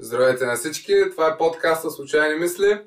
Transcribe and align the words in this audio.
Здравейте 0.00 0.46
на 0.46 0.56
всички, 0.56 0.92
това 1.10 1.28
е 1.28 1.38
подкаста 1.38 1.90
Случайни 1.90 2.38
мисли. 2.38 2.80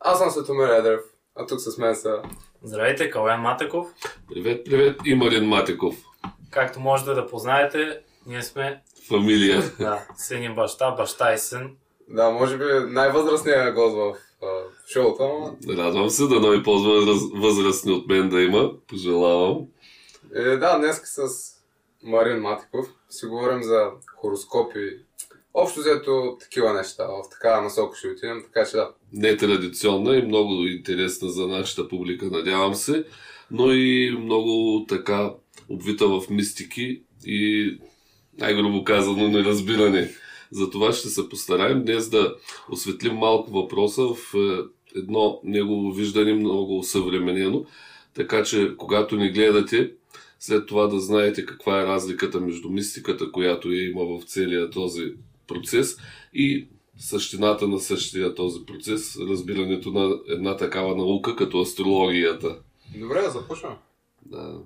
Аз 0.00 0.18
съм 0.18 0.30
Светомир 0.30 0.68
Едрев, 0.68 1.00
а 1.36 1.46
тук 1.46 1.60
с 1.60 1.78
мен 1.78 1.96
са... 1.96 2.22
Здравейте, 2.62 3.10
Калян 3.10 3.40
Матеков. 3.40 3.88
Привет, 4.28 4.64
привет 4.64 5.00
и 5.04 5.14
Марин 5.14 5.44
Матеков. 5.48 5.94
Както 6.50 6.80
можете 6.80 7.10
да 7.10 7.26
познаете, 7.26 8.00
ние 8.26 8.42
сме 8.42 8.82
Фамилия. 9.08 9.62
да, 9.78 10.06
син 10.16 10.42
и 10.42 10.54
баща, 10.54 10.90
баща 10.90 11.34
и 11.34 11.38
син. 11.38 11.76
Да, 12.08 12.30
може 12.30 12.58
би 12.58 12.64
най-възрастният 12.88 13.74
гост 13.74 13.96
в, 13.96 14.14
шоуто, 14.92 15.22
ама... 15.22 15.76
Радвам 15.82 16.10
се 16.10 16.22
да 16.26 16.40
нови 16.40 16.62
по-възрастни 16.62 17.92
от 17.92 18.06
мен 18.06 18.28
да 18.28 18.42
има. 18.42 18.70
Пожелавам. 18.88 19.66
Е, 20.34 20.56
да, 20.56 20.78
днес 20.78 21.00
с 21.04 21.28
Марин 22.02 22.38
Матиков 22.38 22.86
си 23.10 23.26
говорим 23.26 23.62
за 23.62 23.90
хороскопи. 24.16 24.98
Общо 25.54 25.80
взето 25.80 26.36
такива 26.40 26.72
неща. 26.72 27.06
В 27.06 27.30
такава 27.30 27.62
насока 27.62 27.98
ще 27.98 28.08
отидем, 28.08 28.42
така 28.44 28.70
че 28.70 28.76
да. 28.76 28.90
Не 29.12 29.36
традиционна 29.36 30.16
и 30.16 30.22
много 30.22 30.66
интересна 30.66 31.28
за 31.30 31.46
нашата 31.46 31.88
публика, 31.88 32.26
надявам 32.26 32.74
се, 32.74 33.04
но 33.50 33.72
и 33.72 34.16
много 34.20 34.84
така 34.88 35.32
обвита 35.68 36.08
в 36.08 36.30
мистики 36.30 37.02
и 37.26 37.78
най-грубо 38.38 38.84
казано 38.84 39.28
неразбиране. 39.28 40.10
За 40.50 40.70
това 40.70 40.92
ще 40.92 41.08
се 41.08 41.28
постараем 41.28 41.84
днес 41.84 42.08
да 42.10 42.36
осветлим 42.70 43.14
малко 43.14 43.50
въпроса 43.50 44.02
в 44.02 44.34
е, 44.34 44.58
едно 44.98 45.40
негово 45.44 45.92
виждане 45.92 46.32
много 46.32 46.82
съвременено, 46.82 47.64
така 48.14 48.42
че 48.42 48.74
когато 48.76 49.16
ни 49.16 49.30
гледате, 49.30 49.90
след 50.40 50.66
това 50.66 50.86
да 50.86 51.00
знаете 51.00 51.46
каква 51.46 51.82
е 51.82 51.86
разликата 51.86 52.40
между 52.40 52.70
мистиката, 52.70 53.32
която 53.32 53.72
я 53.72 53.90
има 53.90 54.04
в 54.04 54.24
целия 54.24 54.70
този 54.70 55.14
процес 55.46 55.96
и 56.34 56.68
същината 56.98 57.68
на 57.68 57.80
същия 57.80 58.34
този 58.34 58.66
процес, 58.66 59.16
разбирането 59.16 59.90
на 59.90 60.18
една 60.28 60.56
такава 60.56 60.96
наука, 60.96 61.36
като 61.36 61.60
астрологията. 61.60 62.58
Добре, 62.96 63.30
започваме. 63.30 63.76
Да. 64.26 64.58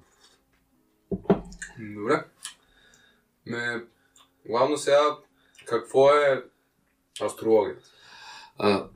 Добре. 1.79 2.25
Ме, 3.47 3.85
главно 4.49 4.77
сега, 4.77 5.17
какво 5.65 6.11
е 6.11 6.45
астрологията? 7.21 7.91
А, 8.59 8.87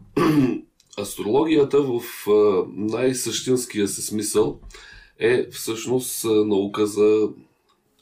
астрологията 0.98 1.82
в 1.82 2.02
най-същинския 2.66 3.88
си 3.88 4.02
смисъл 4.02 4.60
е 5.18 5.50
всъщност 5.50 6.24
наука 6.24 6.86
за 6.86 7.28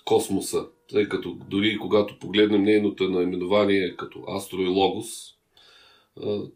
космоса. 0.04 0.66
Тъй 0.90 1.08
като 1.08 1.36
дори 1.50 1.78
когато 1.78 2.18
погледнем 2.18 2.62
нейното 2.62 3.08
наименование 3.08 3.96
като 3.96 4.24
Астро 4.28 4.58
и 4.58 4.68
Логос, 4.68 5.34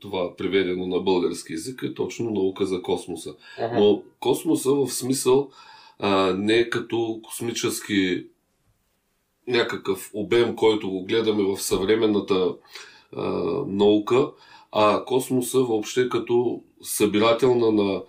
това 0.01 0.37
преведено 0.37 0.87
на 0.87 1.01
български 1.01 1.53
язик 1.53 1.83
е 1.83 1.95
точно 1.95 2.31
наука 2.31 2.67
за 2.67 2.83
космоса. 2.83 3.35
Ага. 3.59 3.81
Но 3.81 4.03
космоса 4.21 4.71
в 4.75 4.89
смисъл 4.89 5.51
а, 5.99 6.35
не 6.39 6.71
като 6.71 7.21
космически 7.23 8.27
някакъв 9.49 10.11
обем, 10.15 10.57
който 10.57 10.91
го 10.91 11.05
гледаме 11.05 11.43
в 11.43 11.63
съвременната 11.63 12.55
а, 13.17 13.23
наука, 13.67 14.31
а 14.73 15.05
космоса 15.05 15.59
въобще 15.59 16.09
като 16.09 16.63
събирателна 16.83 17.73
на 17.73 18.03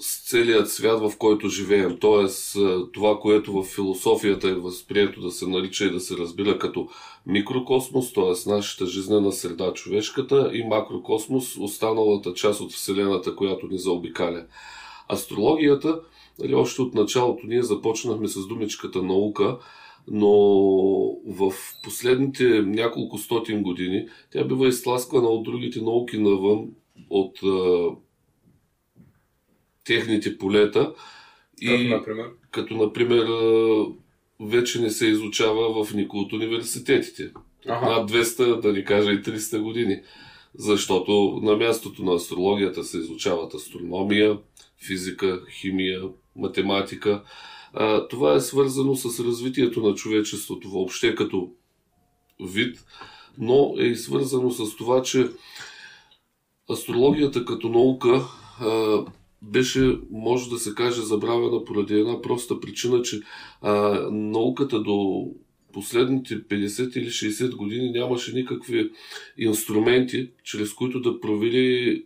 с 0.00 0.30
целият 0.30 0.70
свят, 0.70 1.00
в 1.00 1.12
който 1.18 1.48
живеем. 1.48 1.96
Тоест, 2.00 2.56
това, 2.92 3.20
което 3.20 3.52
в 3.52 3.64
философията 3.64 4.48
е 4.48 4.54
възприето 4.54 5.20
да 5.20 5.30
се 5.30 5.46
нарича 5.46 5.84
и 5.84 5.90
да 5.90 6.00
се 6.00 6.16
разбира 6.16 6.58
като 6.58 6.88
микрокосмос, 7.26 8.12
т.е. 8.12 8.50
нашата 8.50 8.86
жизнена 8.86 9.32
среда, 9.32 9.72
човешката, 9.72 10.50
и 10.54 10.64
макрокосмос, 10.64 11.56
останалата 11.56 12.34
част 12.34 12.60
от 12.60 12.72
Вселената, 12.72 13.36
която 13.36 13.66
ни 13.66 13.78
заобикаля. 13.78 14.44
Астрологията, 15.12 16.00
нали, 16.38 16.54
още 16.54 16.82
от 16.82 16.94
началото 16.94 17.46
ние 17.46 17.62
започнахме 17.62 18.28
с 18.28 18.46
думичката 18.46 19.02
наука, 19.02 19.58
но 20.10 20.30
в 21.26 21.52
последните 21.84 22.62
няколко 22.62 23.18
стотин 23.18 23.62
години 23.62 24.06
тя 24.32 24.44
бива 24.44 24.68
изтласквана 24.68 25.28
от 25.28 25.42
другите 25.42 25.80
науки 25.80 26.18
навън, 26.18 26.68
от 27.10 27.38
техните 29.88 30.38
полета. 30.38 30.92
И, 31.60 31.66
като, 31.66 31.82
например? 31.82 32.26
Като, 32.50 32.74
например, 32.76 33.26
вече 34.40 34.80
не 34.80 34.90
се 34.90 35.06
изучава 35.06 35.84
в 35.84 35.94
никой 35.94 36.20
от 36.20 36.32
университетите. 36.32 37.30
Ага. 37.68 37.90
Над 37.90 38.10
200, 38.10 38.60
да 38.60 38.72
ни 38.72 38.84
кажа 38.84 39.12
и 39.12 39.22
300 39.22 39.60
години. 39.60 40.00
Защото 40.54 41.40
на 41.42 41.56
мястото 41.56 42.02
на 42.02 42.14
астрологията 42.14 42.84
се 42.84 42.98
изучават 42.98 43.54
астрономия, 43.54 44.38
физика, 44.86 45.40
химия, 45.60 46.02
математика. 46.36 47.22
А, 47.72 48.08
това 48.08 48.34
е 48.34 48.40
свързано 48.40 48.94
с 48.96 49.24
развитието 49.24 49.80
на 49.80 49.94
човечеството 49.94 50.70
въобще 50.70 51.14
като 51.14 51.50
вид, 52.40 52.84
но 53.38 53.74
е 53.78 53.84
и 53.84 53.96
свързано 53.96 54.50
с 54.50 54.76
това, 54.76 55.02
че 55.02 55.28
астрологията 56.70 57.44
като 57.44 57.68
наука 57.68 58.24
а, 58.60 58.98
беше, 59.42 59.98
може 60.10 60.50
да 60.50 60.58
се 60.58 60.74
каже, 60.74 61.02
забравена 61.02 61.64
поради 61.64 61.94
една 61.94 62.22
проста 62.22 62.60
причина, 62.60 63.02
че 63.02 63.20
а, 63.60 64.00
науката 64.10 64.82
до 64.82 65.26
последните 65.72 66.44
50 66.44 66.98
или 66.98 67.10
60 67.10 67.56
години 67.56 67.90
нямаше 67.90 68.34
никакви 68.34 68.90
инструменти, 69.38 70.30
чрез 70.44 70.72
които 70.72 71.00
да 71.00 71.20
провери 71.20 72.04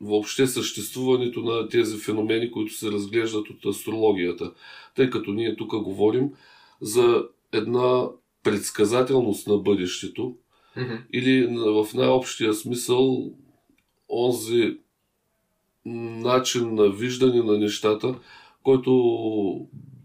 въобще 0.00 0.46
съществуването 0.46 1.40
на 1.40 1.68
тези 1.68 1.98
феномени, 1.98 2.50
които 2.50 2.72
се 2.72 2.90
разглеждат 2.90 3.50
от 3.50 3.66
астрологията. 3.66 4.52
Тъй 4.96 5.10
като 5.10 5.32
ние 5.32 5.56
тук 5.56 5.70
говорим 5.82 6.30
за 6.80 7.24
една 7.52 8.08
предсказателност 8.42 9.46
на 9.46 9.58
бъдещето 9.58 10.36
mm-hmm. 10.76 11.00
или 11.12 11.46
в 11.46 11.94
най-общия 11.94 12.54
смисъл 12.54 13.32
онзи 14.08 14.76
начин 15.84 16.74
на 16.74 16.90
виждане 16.90 17.42
на 17.42 17.58
нещата, 17.58 18.14
който 18.62 18.90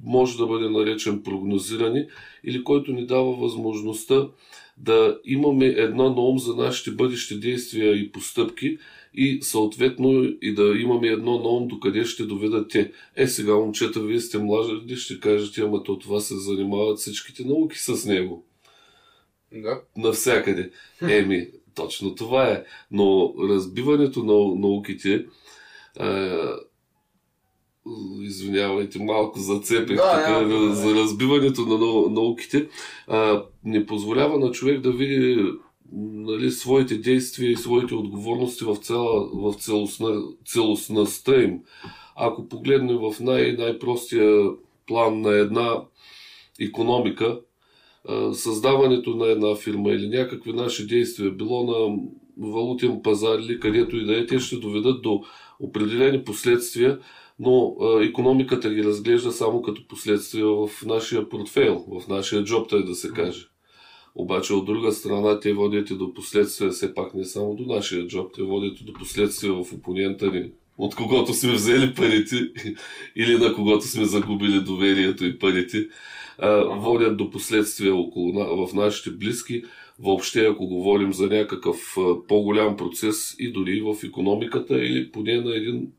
може 0.03 0.37
да 0.37 0.47
бъде 0.47 0.69
наречен 0.69 1.23
прогнозиране 1.23 2.07
или 2.43 2.63
който 2.63 2.91
ни 2.91 3.05
дава 3.05 3.35
възможността 3.35 4.27
да 4.77 5.19
имаме 5.25 5.65
едно 5.65 6.09
на 6.09 6.21
ум 6.21 6.39
за 6.39 6.55
нашите 6.55 6.91
бъдещи 6.91 7.39
действия 7.39 7.95
и 7.95 8.11
постъпки 8.11 8.77
и 9.13 9.39
съответно 9.41 10.23
и 10.41 10.53
да 10.53 10.75
имаме 10.79 11.07
едно 11.07 11.39
на 11.39 11.49
ум 11.49 11.67
докъде 11.67 12.05
ще 12.05 12.23
доведат 12.23 12.69
те. 12.69 12.91
Е, 13.15 13.27
сега, 13.27 13.55
момчета, 13.55 14.01
вие 14.01 14.19
сте 14.19 14.37
млади, 14.37 14.95
ще 14.95 15.19
кажете, 15.19 15.61
ама 15.61 15.83
то 15.83 15.99
това 15.99 16.19
се 16.19 16.37
занимават 16.37 16.97
всичките 16.97 17.43
науки 17.43 17.77
с 17.77 18.05
него. 18.05 18.45
Да. 19.53 19.81
Навсякъде. 19.97 20.71
Еми, 21.01 21.47
точно 21.75 22.15
това 22.15 22.51
е. 22.51 22.63
Но 22.91 23.33
разбиването 23.49 24.23
на 24.23 24.61
науките 24.67 25.25
извинявайте, 28.21 29.03
малко 29.03 29.39
зацепих 29.39 29.95
да, 29.95 30.11
така, 30.11 30.39
да, 30.39 30.73
за 30.75 30.95
разбиването 30.95 31.61
на 31.61 31.77
науките, 32.09 32.67
а, 33.07 33.43
не 33.63 33.85
позволява 33.85 34.39
на 34.39 34.51
човек 34.51 34.81
да 34.81 34.91
види 34.91 35.43
нали, 35.91 36.51
своите 36.51 36.97
действия 36.97 37.51
и 37.51 37.55
своите 37.55 37.95
отговорности 37.95 38.63
в, 38.63 38.75
цяла, 38.75 39.29
в 39.33 39.53
целостна, 39.53 40.21
целостността 40.45 41.41
им. 41.41 41.59
Ако 42.15 42.47
погледнем 42.47 42.97
в 42.97 43.19
най- 43.19 43.51
най-простия 43.51 44.49
план 44.87 45.21
на 45.21 45.29
една 45.29 45.83
економика, 46.59 47.39
създаването 48.33 49.15
на 49.15 49.25
една 49.25 49.55
фирма 49.55 49.91
или 49.91 50.07
някакви 50.07 50.53
наши 50.53 50.87
действия, 50.87 51.31
било 51.31 51.63
на 51.63 51.97
валутен 52.39 53.01
пазар 53.03 53.39
или 53.39 53.59
където 53.59 53.97
и 53.97 54.05
да 54.05 54.19
е, 54.19 54.25
те 54.25 54.39
ще 54.39 54.55
доведат 54.55 55.01
до 55.01 55.23
определени 55.59 56.23
последствия, 56.23 56.99
но 57.39 57.75
а, 57.81 58.03
економиката 58.03 58.73
ги 58.73 58.83
разглежда 58.83 59.31
само 59.31 59.61
като 59.61 59.87
последствия 59.87 60.45
в 60.45 60.69
нашия 60.85 61.29
портфейл, 61.29 61.85
в 61.87 62.07
нашия 62.07 62.43
джоб, 62.43 62.69
тъй 62.69 62.83
да 62.83 62.95
се 62.95 63.09
каже. 63.09 63.47
Обаче 64.15 64.53
от 64.53 64.65
друга 64.65 64.91
страна 64.91 65.39
те 65.39 65.53
водят 65.53 65.89
и 65.89 65.97
до 65.97 66.13
последствия, 66.13 66.69
все 66.69 66.93
пак 66.93 67.13
не 67.13 67.25
само 67.25 67.55
до 67.55 67.73
нашия 67.73 68.07
джоб, 68.07 68.31
те 68.35 68.43
водят 68.43 68.81
и 68.81 68.83
до 68.83 68.93
последствия 68.93 69.53
в 69.53 69.73
опонента 69.73 70.31
ни, 70.31 70.51
от 70.77 70.95
когото 70.95 71.33
сме 71.33 71.53
взели 71.53 71.93
парите 71.93 72.35
или 73.15 73.37
на 73.37 73.53
когото 73.53 73.85
сме 73.85 74.05
загубили 74.05 74.59
доверието 74.59 75.25
и 75.25 75.39
парите, 75.39 75.87
а, 76.37 76.63
водят 76.63 77.17
до 77.17 77.29
последствия 77.29 77.95
около, 77.95 78.67
в 78.67 78.73
нашите 78.73 79.11
близки, 79.11 79.63
въобще, 79.99 80.45
ако 80.45 80.67
говорим 80.67 81.13
за 81.13 81.27
някакъв 81.27 81.95
по-голям 82.27 82.77
процес 82.77 83.35
и 83.39 83.51
дори 83.51 83.81
в 83.81 83.95
економиката 84.03 84.85
или 84.85 85.11
поне 85.11 85.41
на 85.41 85.55
един 85.55 85.91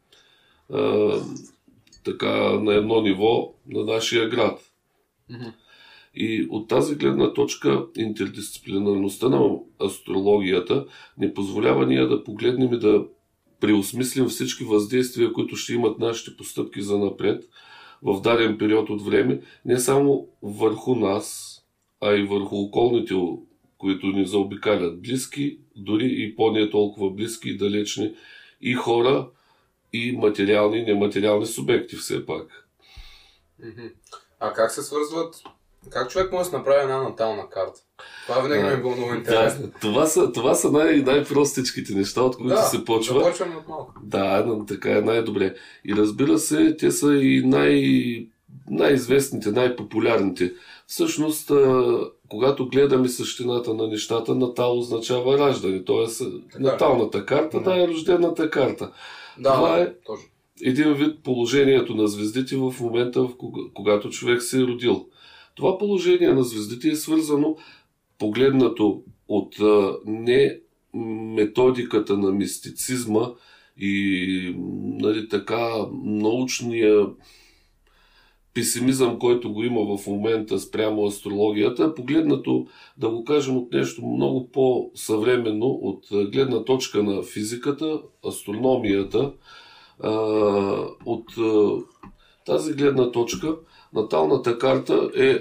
а, 0.72 1.12
така 2.04 2.60
на 2.60 2.74
едно 2.74 3.00
ниво 3.00 3.54
на 3.66 3.84
нашия 3.84 4.28
град. 4.28 4.60
Mm-hmm. 5.30 5.52
И 6.14 6.46
от 6.50 6.68
тази 6.68 6.94
гледна 6.94 7.32
точка 7.32 7.86
интердисциплинарността 7.96 9.28
на 9.28 9.58
астрологията 9.84 10.86
ни 11.18 11.34
позволява 11.34 11.86
ние 11.86 12.06
да 12.06 12.24
погледнем 12.24 12.74
и 12.74 12.78
да 12.78 13.04
преосмислим 13.60 14.26
всички 14.26 14.64
въздействия, 14.64 15.32
които 15.32 15.56
ще 15.56 15.72
имат 15.72 15.98
нашите 15.98 16.36
постъпки 16.36 16.82
за 16.82 16.98
напред 16.98 17.44
в 18.02 18.20
даден 18.20 18.58
период 18.58 18.90
от 18.90 19.02
време, 19.02 19.40
не 19.64 19.78
само 19.78 20.28
върху 20.42 20.94
нас, 20.94 21.56
а 22.00 22.14
и 22.14 22.22
върху 22.22 22.56
околните, 22.56 23.14
които 23.80 24.06
ни 24.06 24.26
заобикалят 24.26 25.02
близки, 25.02 25.58
дори 25.76 26.06
и 26.08 26.36
по-не 26.36 26.70
толкова 26.70 27.10
близки 27.10 27.50
и 27.50 27.56
далечни, 27.56 28.14
и 28.60 28.74
хора, 28.74 29.28
и 29.92 30.12
материални 30.12 30.78
и 30.78 30.84
нематериални 30.84 31.46
субекти 31.46 31.96
все 31.96 32.26
пак. 32.26 32.68
А 34.40 34.52
как 34.52 34.70
се 34.70 34.82
свързват? 34.82 35.34
Как 35.90 36.10
човек 36.10 36.32
може 36.32 36.50
да 36.50 36.58
направи 36.58 36.82
една 36.82 37.02
натална 37.02 37.48
карта? 37.50 37.80
Това 38.26 38.40
винаги 38.42 38.62
ми 38.62 38.68
е 38.72 38.76
било 38.76 38.96
много 38.96 39.14
интересно. 39.14 39.66
Да, 39.66 39.72
това 39.80 40.06
са, 40.06 40.32
това 40.32 40.54
са 40.54 40.72
най- 40.72 40.96
най-простичките 40.96 41.94
неща, 41.94 42.22
от 42.22 42.36
които 42.36 42.48
да, 42.48 42.62
се 42.62 42.84
почва. 42.84 43.18
Да, 43.18 43.30
почваме 43.30 43.56
от 43.56 43.68
малко. 43.68 43.92
Да, 44.02 44.64
така 44.68 44.98
е 44.98 45.00
най-добре. 45.00 45.54
И 45.84 45.94
разбира 45.94 46.38
се, 46.38 46.76
те 46.76 46.90
са 46.90 47.14
и 47.14 47.42
най- 47.46 48.26
най-известните, 48.70 49.50
най-популярните. 49.50 50.52
Всъщност, 50.86 51.50
когато 52.30 52.68
гледаме 52.68 53.08
същината 53.08 53.74
на 53.74 53.88
нещата, 53.88 54.34
натал 54.34 54.78
означава 54.78 55.38
раждане. 55.38 55.84
Тоест, 55.84 56.22
наталната 56.58 57.26
карта, 57.26 57.60
да, 57.60 57.82
е 57.82 57.88
рождената 57.88 58.50
карта. 58.50 58.92
Да, 59.38 59.54
Това 59.54 59.76
да, 59.76 59.82
е 59.82 59.92
точно. 60.06 60.26
един 60.62 60.94
вид 60.94 61.22
положението 61.24 61.94
на 61.94 62.08
звездите 62.08 62.56
в 62.56 62.74
момента, 62.80 63.22
в 63.22 63.36
кога, 63.36 63.62
когато 63.74 64.10
човек 64.10 64.42
се 64.42 64.60
е 64.60 64.64
родил. 64.64 65.06
Това 65.54 65.78
положение 65.78 66.32
на 66.32 66.42
звездите 66.42 66.88
е 66.88 66.96
свързано, 66.96 67.56
погледнато 68.18 69.02
от 69.28 69.60
а, 69.60 69.96
не 70.06 70.58
методиката 71.34 72.18
на 72.18 72.32
мистицизма 72.32 73.28
и 73.76 74.54
нали, 74.82 75.28
така 75.28 75.70
научния 76.04 77.06
песимизъм, 78.54 79.18
който 79.18 79.52
го 79.52 79.64
има 79.64 79.96
в 79.96 80.06
момента 80.06 80.58
спрямо 80.58 81.06
астрологията, 81.06 81.94
погледнато, 81.94 82.66
да 82.96 83.10
го 83.10 83.24
кажем, 83.24 83.56
от 83.56 83.72
нещо 83.72 84.06
много 84.06 84.50
по-съвременно, 84.50 85.66
от 85.66 86.06
гледна 86.10 86.64
точка 86.64 87.02
на 87.02 87.22
физиката, 87.22 88.00
астрономията, 88.28 89.32
от 91.06 91.24
тази 92.46 92.72
гледна 92.72 93.10
точка, 93.10 93.56
наталната 93.94 94.58
карта 94.58 95.10
е 95.16 95.38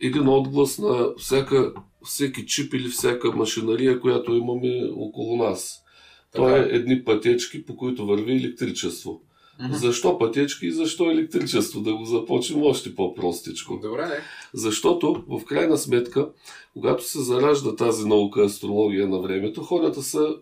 един 0.00 0.28
отглас 0.28 0.78
на 0.78 1.08
всяка, 1.18 1.72
всеки 2.04 2.46
чип 2.46 2.74
или 2.74 2.88
всяка 2.88 3.32
машинария, 3.32 4.00
която 4.00 4.34
имаме 4.34 4.90
около 4.96 5.36
нас. 5.36 5.84
Така. 6.32 6.44
Това 6.44 6.56
е 6.58 6.60
едни 6.60 7.04
пътечки, 7.04 7.66
по 7.66 7.76
които 7.76 8.06
върви 8.06 8.32
електричество. 8.32 9.20
Mm-hmm. 9.60 9.72
Защо 9.72 10.18
пътечки 10.18 10.66
и 10.66 10.72
защо 10.72 11.10
електричество? 11.10 11.80
Да 11.80 11.94
го 11.94 12.04
започнем 12.04 12.62
още 12.62 12.94
по-простичко. 12.94 13.78
Добре, 13.82 14.06
не. 14.06 14.16
Защото, 14.54 15.24
в 15.28 15.44
крайна 15.44 15.78
сметка, 15.78 16.28
когато 16.72 17.04
се 17.04 17.22
заражда 17.22 17.76
тази 17.76 18.08
наука 18.08 18.44
астрология 18.44 19.08
на 19.08 19.20
времето, 19.20 19.62
хората 19.62 20.02
са 20.02 20.36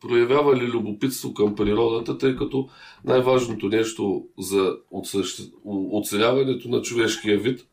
проявявали 0.00 0.66
любопитство 0.66 1.34
към 1.34 1.54
природата, 1.54 2.18
тъй 2.18 2.36
като 2.36 2.68
най-важното 3.04 3.68
нещо 3.68 4.24
за 4.38 4.76
оцеляването 5.92 6.68
на 6.68 6.82
човешкия 6.82 7.38
вид 7.38 7.66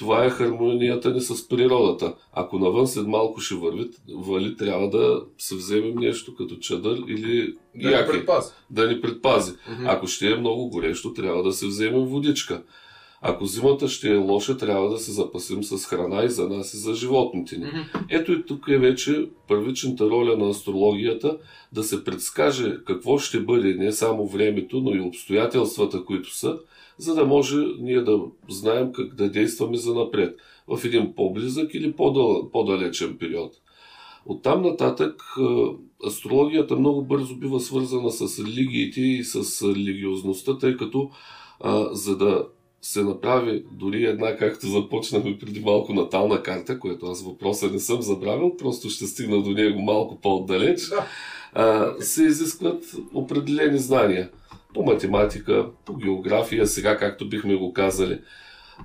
това 0.00 0.24
е 0.24 0.30
хармонията 0.30 1.10
ни 1.10 1.20
с 1.20 1.48
природата. 1.48 2.14
Ако 2.32 2.58
навън 2.58 2.86
след 2.86 3.06
малко 3.06 3.40
ще 3.40 3.54
върви, 3.54 3.90
вали, 4.16 4.56
трябва 4.56 4.90
да 4.90 5.22
се 5.38 5.54
вземем 5.54 5.94
нещо 5.94 6.34
като 6.34 6.56
чадър 6.56 6.98
или 7.08 7.54
да 7.74 7.90
яки, 7.90 8.12
ни 8.12 8.18
предпази. 8.18 8.52
Да 8.70 8.88
ни 8.88 9.00
предпази. 9.00 9.52
Mm-hmm. 9.52 9.84
Ако 9.86 10.06
ще 10.06 10.30
е 10.30 10.36
много 10.36 10.68
горещо, 10.68 11.12
трябва 11.12 11.42
да 11.42 11.52
се 11.52 11.66
вземем 11.66 12.04
водичка. 12.04 12.62
Ако 13.22 13.46
зимата 13.46 13.88
ще 13.88 14.12
е 14.12 14.16
лоша, 14.16 14.56
трябва 14.56 14.90
да 14.90 14.98
се 14.98 15.12
запасим 15.12 15.64
с 15.64 15.86
храна 15.86 16.24
и 16.24 16.28
за 16.28 16.48
нас 16.48 16.74
и 16.74 16.76
за 16.76 16.94
животните 16.94 17.58
ни. 17.58 17.66
Ето 18.10 18.32
и 18.32 18.46
тук 18.46 18.68
е 18.68 18.78
вече 18.78 19.28
първичната 19.48 20.10
роля 20.10 20.36
на 20.36 20.48
астрологията 20.48 21.38
да 21.72 21.82
се 21.82 22.04
предскаже 22.04 22.76
какво 22.86 23.18
ще 23.18 23.40
бъде 23.40 23.74
не 23.74 23.92
само 23.92 24.26
времето, 24.26 24.80
но 24.80 24.94
и 24.94 25.00
обстоятелствата, 25.00 26.04
които 26.04 26.36
са, 26.36 26.58
за 26.98 27.14
да 27.14 27.26
може 27.26 27.56
ние 27.80 28.00
да 28.00 28.20
знаем 28.48 28.92
как 28.92 29.14
да 29.14 29.30
действаме 29.30 29.76
за 29.76 29.94
напред 29.94 30.36
в 30.68 30.84
един 30.84 31.14
по-близък 31.14 31.74
или 31.74 31.92
по-далечен 32.52 33.16
период. 33.18 33.52
От 34.26 34.42
там 34.42 34.62
нататък 34.62 35.22
астрологията 36.06 36.76
много 36.76 37.04
бързо 37.04 37.36
бива 37.36 37.60
свързана 37.60 38.10
с 38.10 38.44
религиите 38.44 39.00
и 39.00 39.24
с 39.24 39.62
религиозността, 39.68 40.58
тъй 40.58 40.76
като 40.76 41.10
а, 41.60 41.94
за 41.94 42.16
да 42.16 42.46
се 42.82 43.02
направи 43.02 43.64
дори 43.72 44.04
една, 44.04 44.36
както 44.36 44.66
започнахме 44.66 45.38
преди 45.38 45.60
малко 45.60 45.94
натална 45.94 46.42
карта, 46.42 46.78
което 46.78 47.06
аз 47.06 47.22
въпроса 47.22 47.70
не 47.70 47.78
съм 47.78 48.02
забравил, 48.02 48.56
просто 48.56 48.90
ще 48.90 49.06
стигна 49.06 49.42
до 49.42 49.50
него 49.50 49.80
малко 49.80 50.20
по-отдалеч, 50.20 50.88
да. 50.88 51.06
а, 51.52 51.94
се 52.00 52.24
изискват 52.24 52.84
определени 53.14 53.78
знания 53.78 54.30
по 54.74 54.82
математика, 54.82 55.66
по 55.84 55.96
география, 55.96 56.66
сега 56.66 56.96
както 56.96 57.28
бихме 57.28 57.56
го 57.56 57.72
казали, 57.72 58.20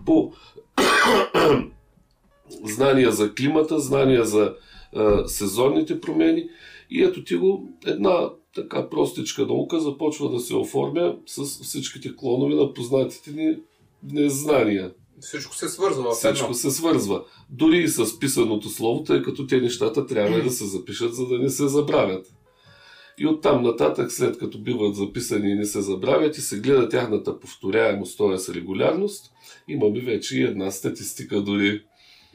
по 0.06 0.33
знания 2.63 3.12
за 3.12 3.33
климата, 3.33 3.80
знания 3.80 4.25
за 4.25 4.53
а, 4.95 5.27
сезонните 5.27 6.01
промени. 6.01 6.50
И 6.89 7.03
ето 7.03 7.24
ти 7.24 7.36
го 7.36 7.69
една 7.86 8.30
така 8.56 8.89
простичка 8.89 9.45
наука 9.45 9.80
започва 9.80 10.30
да 10.30 10.39
се 10.39 10.56
оформя 10.56 11.15
с 11.25 11.44
всичките 11.44 12.15
клонове 12.15 12.56
на 12.56 12.74
познатите 12.74 13.31
ни 13.31 13.56
незнания. 14.11 14.93
Всичко 15.19 15.55
се 15.55 15.69
свързва. 15.69 16.11
Всичко 16.11 16.53
се 16.53 16.71
свързва. 16.71 17.23
Дори 17.49 17.77
и 17.77 17.87
с 17.87 18.19
писаното 18.19 18.69
слово, 18.69 19.03
тъй 19.03 19.21
като 19.21 19.47
те 19.47 19.61
нещата 19.61 20.05
трябва 20.05 20.41
да 20.41 20.51
се 20.51 20.65
запишат, 20.65 21.15
за 21.15 21.27
да 21.27 21.39
не 21.39 21.49
се 21.49 21.67
забравят. 21.67 22.27
И 23.17 23.27
оттам 23.27 23.63
нататък, 23.63 24.11
след 24.11 24.37
като 24.37 24.59
биват 24.59 24.95
записани 24.95 25.51
и 25.51 25.55
не 25.55 25.65
се 25.65 25.81
забравят 25.81 26.37
и 26.37 26.41
се 26.41 26.59
гледа 26.59 26.89
тяхната 26.89 27.39
повторяемост, 27.39 28.17
т.е. 28.17 28.53
регулярност, 28.53 29.31
имаме 29.67 29.99
вече 29.99 30.39
и 30.39 30.43
една 30.43 30.71
статистика 30.71 31.41
дори, 31.41 31.83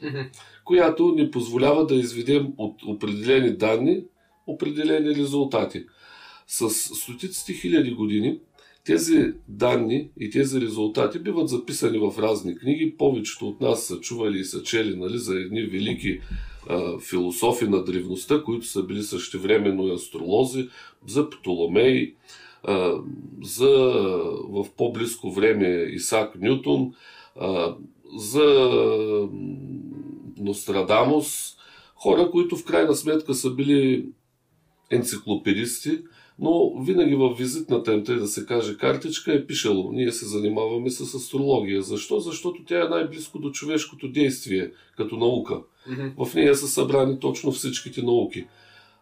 mm-hmm. 0.03 0.29
която 0.65 1.11
ни 1.15 1.31
позволява 1.31 1.85
да 1.85 1.95
изведем 1.95 2.47
от 2.57 2.83
определени 2.83 3.57
данни 3.57 4.03
определени 4.47 5.15
резултати. 5.15 5.85
С 6.47 6.69
стотиците 6.69 7.53
хиляди 7.53 7.91
години 7.91 8.39
тези 8.85 9.33
данни 9.47 10.09
и 10.19 10.29
тези 10.29 10.61
резултати 10.61 11.19
биват 11.19 11.49
записани 11.49 11.97
в 11.97 12.13
разни 12.19 12.57
книги. 12.57 12.95
Повечето 12.97 13.47
от 13.47 13.61
нас 13.61 13.85
са 13.85 13.99
чували 13.99 14.39
и 14.39 14.45
са 14.45 14.63
чели 14.63 14.95
нали, 14.95 15.17
за 15.17 15.35
едни 15.35 15.61
велики 15.61 16.19
а, 16.69 16.99
философи 16.99 17.67
на 17.67 17.83
древността, 17.83 18.43
които 18.43 18.65
са 18.65 18.83
били 18.83 19.03
същевременно 19.03 19.87
и 19.87 19.91
астролози, 19.91 20.69
за 21.07 21.29
Птоломей, 21.29 22.15
а, 22.63 22.93
за 23.43 23.69
в 24.49 24.65
по-близко 24.77 25.31
време 25.31 25.67
Исак 25.93 26.41
Нютон, 26.41 26.93
а, 27.39 27.75
за 28.17 28.69
Нострадамус, 30.37 31.55
хора, 31.95 32.31
които 32.31 32.57
в 32.57 32.65
крайна 32.65 32.95
сметка 32.95 33.33
са 33.33 33.49
били 33.49 34.05
енциклопедисти, 34.91 35.99
но 36.41 36.83
винаги 36.83 37.15
в 37.15 37.35
визитната 37.37 37.93
им, 37.93 38.03
да 38.03 38.27
се 38.27 38.45
каже, 38.45 38.77
картичка 38.77 39.33
е 39.33 39.45
пишело. 39.45 39.91
Ние 39.91 40.11
се 40.11 40.25
занимаваме 40.25 40.89
с 40.89 41.15
астрология. 41.15 41.81
Защо? 41.81 42.19
Защото 42.19 42.63
тя 42.65 42.85
е 42.85 42.89
най-близко 42.89 43.39
до 43.39 43.51
човешкото 43.51 44.11
действие, 44.11 44.71
като 44.97 45.17
наука. 45.17 45.61
Mm-hmm. 45.89 46.25
В 46.25 46.35
нея 46.35 46.55
са 46.55 46.67
събрани 46.67 47.19
точно 47.19 47.51
всичките 47.51 48.01
науки. 48.01 48.47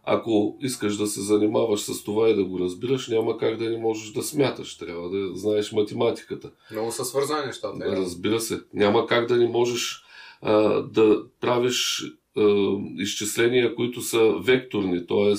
Ако 0.04 0.56
искаш 0.60 0.96
да 0.96 1.06
се 1.06 1.20
занимаваш 1.20 1.80
с 1.80 2.04
това 2.04 2.28
и 2.28 2.34
да 2.34 2.44
го 2.44 2.58
разбираш, 2.58 3.08
няма 3.08 3.38
как 3.38 3.56
да 3.56 3.70
не 3.70 3.76
можеш 3.76 4.12
да 4.12 4.22
смяташ. 4.22 4.76
Трябва 4.76 5.10
да 5.10 5.34
знаеш 5.34 5.72
математиката. 5.72 6.50
Много 6.72 6.92
са 6.92 7.04
свързани 7.04 7.46
нещата. 7.46 7.78
Разбира 7.86 8.40
се. 8.40 8.60
Няма 8.74 9.06
как 9.06 9.28
да 9.28 9.36
не 9.36 9.48
можеш 9.48 10.02
а, 10.42 10.82
да 10.82 11.22
правиш 11.40 12.04
а, 12.36 12.76
изчисления, 12.98 13.74
които 13.74 14.02
са 14.02 14.34
векторни, 14.42 15.06
т.е 15.06 15.36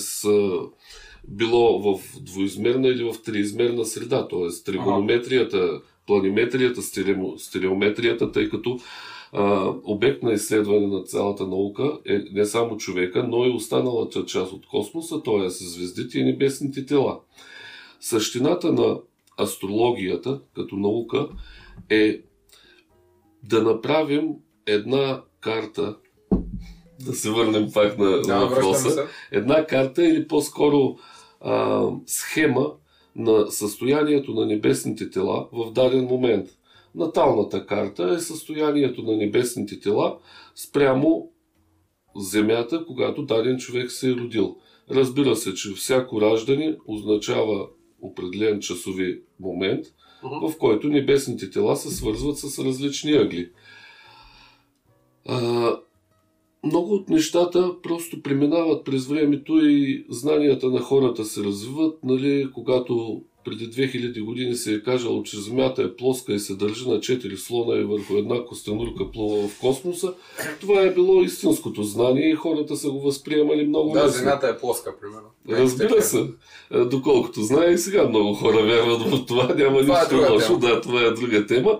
било 1.28 1.96
в 1.96 2.20
двоизмерна 2.20 2.88
или 2.88 3.04
в 3.04 3.22
триизмерна 3.22 3.84
среда, 3.84 4.28
т.е. 4.28 4.64
тригонометрията, 4.64 5.80
планиметрията, 6.06 6.82
стереометрията, 7.38 8.32
тъй 8.32 8.48
като 8.48 8.78
а, 9.32 9.74
обект 9.84 10.22
на 10.22 10.32
изследване 10.32 10.86
на 10.86 11.02
цялата 11.02 11.46
наука 11.46 11.98
е 12.06 12.22
не 12.32 12.46
само 12.46 12.76
човека, 12.76 13.22
но 13.28 13.44
и 13.44 13.50
останалата 13.50 14.26
част 14.26 14.52
от 14.52 14.66
космоса, 14.66 15.22
т.е. 15.22 15.48
звездите 15.48 16.18
и 16.18 16.24
небесните 16.24 16.86
тела. 16.86 17.20
Същината 18.00 18.72
на 18.72 19.00
астрологията 19.40 20.40
като 20.54 20.76
наука 20.76 21.28
е 21.90 22.20
да 23.42 23.62
направим 23.62 24.28
една 24.66 25.22
карта, 25.40 25.96
да 27.04 27.14
се 27.14 27.30
върнем 27.30 27.72
пак 27.74 27.98
на 27.98 28.20
Да, 28.20 28.38
въпроса, 28.38 29.06
една 29.32 29.66
карта 29.66 30.04
или 30.04 30.28
по-скоро 30.28 30.96
а, 31.40 31.86
схема 32.06 32.72
на 33.16 33.50
състоянието 33.50 34.34
на 34.34 34.46
небесните 34.46 35.10
тела 35.10 35.48
в 35.52 35.72
даден 35.72 36.04
момент. 36.04 36.48
Наталната 36.94 37.66
карта 37.66 38.14
е 38.16 38.18
състоянието 38.18 39.02
на 39.02 39.16
небесните 39.16 39.80
тела 39.80 40.18
спрямо 40.54 41.28
Земята, 42.16 42.84
когато 42.86 43.22
даден 43.22 43.58
човек 43.58 43.90
се 43.90 44.10
е 44.10 44.14
родил. 44.14 44.56
Разбира 44.90 45.36
се, 45.36 45.54
че 45.54 45.74
всяко 45.74 46.20
раждане 46.20 46.76
означава 46.86 47.66
определен 48.02 48.60
часови 48.60 49.20
момент, 49.40 49.86
Мгм. 50.24 50.46
в 50.48 50.58
който 50.58 50.88
небесните 50.88 51.50
тела 51.50 51.76
се 51.76 51.90
свързват 51.90 52.38
с 52.38 52.58
различни 52.64 53.12
ъгли. 53.12 53.50
А, 55.28 55.70
много 56.64 56.94
от 56.94 57.08
нещата 57.08 57.74
просто 57.82 58.22
преминават 58.22 58.84
през 58.84 59.06
времето 59.06 59.58
и 59.62 60.04
знанията 60.08 60.70
на 60.70 60.80
хората 60.80 61.24
се 61.24 61.44
развиват. 61.44 61.98
Нали, 62.04 62.48
когато 62.54 63.22
преди 63.44 63.70
2000 63.70 64.24
години 64.24 64.54
се 64.54 64.74
е 64.74 64.82
кажало, 64.82 65.22
че 65.22 65.40
Земята 65.40 65.82
е 65.82 65.96
плоска 65.96 66.32
и 66.32 66.38
се 66.38 66.54
държи 66.54 66.88
на 66.88 66.96
4 66.96 67.36
слона 67.36 67.80
и 67.80 67.84
върху 67.84 68.16
една 68.16 68.44
костенурка 68.44 69.10
плува 69.10 69.48
в 69.48 69.60
космоса, 69.60 70.14
това 70.60 70.80
е 70.80 70.94
било 70.94 71.22
истинското 71.22 71.82
знание 71.82 72.30
и 72.30 72.34
хората 72.34 72.76
са 72.76 72.90
го 72.90 73.00
възприемали 73.00 73.66
много 73.66 73.92
Да, 73.92 74.04
лесно. 74.04 74.18
Земята 74.18 74.48
е 74.48 74.58
плоска, 74.58 74.94
примерно. 75.00 75.28
Разбира 75.48 76.02
се. 76.02 76.26
Е, 76.70 76.78
Доколкото 76.84 77.40
знае 77.42 77.70
и 77.70 77.78
сега 77.78 78.08
много 78.08 78.34
хора 78.34 78.62
вярват 78.62 79.02
в 79.02 79.26
това. 79.26 79.54
Няма 79.54 79.80
Това 79.80 79.98
е 79.98 80.00
нищо 80.00 80.14
друга 80.14 80.32
лошо. 80.32 80.58
Да, 80.58 80.80
това 80.80 81.02
е 81.02 81.10
друга 81.10 81.46
тема. 81.46 81.78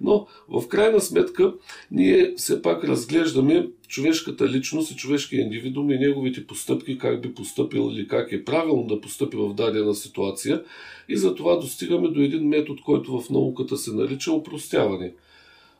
Но 0.00 0.26
в 0.48 0.68
крайна 0.68 1.00
сметка 1.00 1.54
ние 1.90 2.34
все 2.36 2.62
пак 2.62 2.84
разглеждаме 2.84 3.68
човешката 3.88 4.48
личност 4.48 4.90
и 4.90 4.96
човешкия 4.96 5.40
индивидуум 5.42 5.90
и 5.90 5.98
неговите 5.98 6.46
постъпки, 6.46 6.98
как 6.98 7.20
би 7.22 7.34
постъпил 7.34 7.90
или 7.92 8.08
как 8.08 8.32
е 8.32 8.44
правилно 8.44 8.86
да 8.86 9.00
постъпи 9.00 9.36
в 9.36 9.54
дадена 9.54 9.94
ситуация. 9.94 10.62
И 11.08 11.16
за 11.16 11.34
това 11.34 11.56
достигаме 11.56 12.08
до 12.08 12.20
един 12.20 12.48
метод, 12.48 12.80
който 12.84 13.20
в 13.20 13.30
науката 13.30 13.76
се 13.76 13.92
нарича 13.94 14.32
упростяване. 14.32 15.12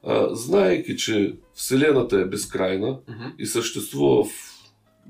А, 0.03 0.35
знаейки, 0.35 0.97
че 0.97 1.35
Вселената 1.55 2.21
е 2.21 2.25
безкрайна, 2.25 2.99
Мгм. 3.09 3.25
и 3.39 3.47
съществува 3.47 4.25
в 4.25 4.29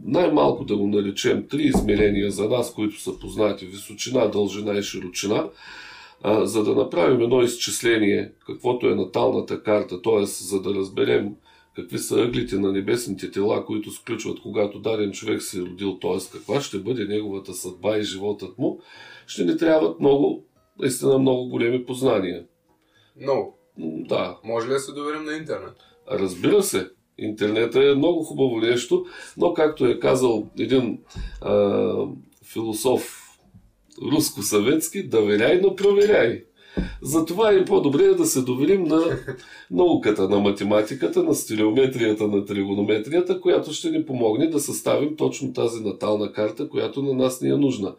най-малко 0.04 0.64
да 0.64 0.76
го 0.76 0.86
наречем 0.86 1.46
три 1.48 1.62
измерения 1.62 2.30
за 2.30 2.48
нас, 2.48 2.74
които 2.74 3.00
са 3.00 3.18
познати 3.18 3.66
височина, 3.66 4.30
дължина 4.30 4.78
и 4.78 4.82
широчина, 4.82 5.48
а, 6.22 6.46
за 6.46 6.64
да 6.64 6.74
направим 6.74 7.20
едно 7.20 7.42
изчисление, 7.42 8.32
каквото 8.46 8.86
е 8.86 8.94
наталната 8.94 9.62
карта, 9.62 10.02
т.е. 10.02 10.24
за 10.24 10.62
да 10.62 10.74
разберем 10.74 11.34
какви 11.76 11.98
са 11.98 12.22
ъглите 12.22 12.58
на 12.58 12.72
небесните 12.72 13.30
тела, 13.30 13.64
които 13.64 13.90
сключват, 13.90 14.40
когато 14.40 14.78
даден 14.78 15.12
човек 15.12 15.42
се 15.42 15.58
е 15.58 15.62
родил, 15.62 15.98
т.е. 15.98 16.18
каква 16.32 16.60
ще 16.60 16.78
бъде 16.78 17.04
неговата 17.04 17.54
съдба 17.54 17.98
и 17.98 18.02
животът 18.02 18.58
му, 18.58 18.80
ще 19.26 19.44
ни 19.44 19.56
трябват 19.56 20.00
много, 20.00 20.44
наистина 20.80 21.18
много 21.18 21.48
големи 21.48 21.84
познания. 21.84 22.44
Много. 23.20 23.58
М, 23.78 23.86
Да, 24.08 24.38
Може 24.44 24.68
ли 24.68 24.72
да 24.72 24.78
се 24.78 24.92
доверим 24.92 25.24
на 25.24 25.32
интернет? 25.32 25.74
Разбира 26.10 26.62
се, 26.62 26.90
интернетът 27.18 27.84
е 27.84 27.94
много 27.94 28.22
хубаво 28.22 28.56
нещо, 28.56 29.06
но 29.36 29.54
както 29.54 29.86
е 29.86 29.98
казал 29.98 30.50
един 30.58 30.98
а, 31.40 31.92
философ 32.44 33.17
руско-съветски, 34.12 35.02
доверяй, 35.02 35.60
но 35.62 35.76
проверяй. 35.76 36.44
Затова 37.02 37.52
е 37.52 37.64
по-добре 37.64 38.14
да 38.14 38.26
се 38.26 38.42
доверим 38.42 38.84
на 38.84 39.02
науката 39.70 40.28
на 40.28 40.38
математиката, 40.38 41.22
на 41.22 41.34
стереометрията, 41.34 42.28
на 42.28 42.44
тригонометрията, 42.44 43.40
която 43.40 43.72
ще 43.72 43.90
ни 43.90 44.06
помогне 44.06 44.46
да 44.46 44.60
съставим 44.60 45.16
точно 45.16 45.52
тази 45.52 45.84
натална 45.84 46.32
карта, 46.32 46.68
която 46.68 47.02
на 47.02 47.14
нас 47.14 47.40
ни 47.40 47.50
е 47.50 47.56
нужна. 47.56 47.94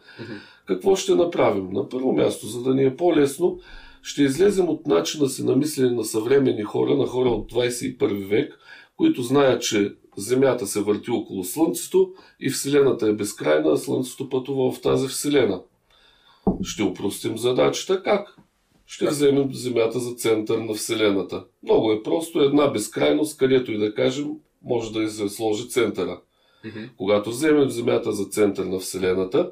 Какво 0.66 0.96
ще 0.96 1.14
направим? 1.14 1.68
На 1.72 1.88
първо 1.88 2.12
място, 2.12 2.46
за 2.46 2.62
да 2.62 2.74
ни 2.74 2.84
е 2.84 2.96
по-лесно, 2.96 3.58
ще 4.02 4.22
излезем 4.22 4.68
от 4.68 4.86
начина 4.86 5.28
си 5.28 5.44
на 5.44 5.56
мислене 5.56 5.90
на 5.90 6.04
съвременни 6.04 6.62
хора, 6.62 6.96
на 6.96 7.06
хора 7.06 7.28
от 7.28 7.52
21 7.52 8.28
век, 8.28 8.58
които 8.96 9.22
знаят, 9.22 9.62
че 9.62 9.94
Земята 10.16 10.66
се 10.66 10.82
върти 10.82 11.10
около 11.10 11.44
Слънцето 11.44 12.12
и 12.40 12.50
Вселената 12.50 13.06
е 13.06 13.12
безкрайна, 13.12 13.72
а 13.72 13.76
Слънцето 13.76 14.28
пътува 14.28 14.72
в 14.72 14.80
тази 14.80 15.08
Вселена. 15.08 15.62
Ще 16.62 16.82
упростим 16.82 17.38
задачата 17.38 18.02
как? 18.02 18.36
Ще 18.86 19.06
вземем 19.06 19.54
Земята 19.54 19.98
за 20.00 20.14
център 20.14 20.58
на 20.58 20.74
Вселената. 20.74 21.44
Много 21.62 21.92
е 21.92 22.02
просто 22.02 22.40
една 22.40 22.68
безкрайност, 22.68 23.38
където 23.38 23.72
и 23.72 23.78
да 23.78 23.94
кажем, 23.94 24.28
може 24.62 24.92
да 24.92 25.10
се 25.10 25.28
сложи 25.28 25.68
центъра. 25.68 26.20
Когато 26.96 27.30
вземем 27.30 27.70
Земята 27.70 28.12
за 28.12 28.24
център 28.24 28.64
на 28.64 28.78
Вселената, 28.78 29.50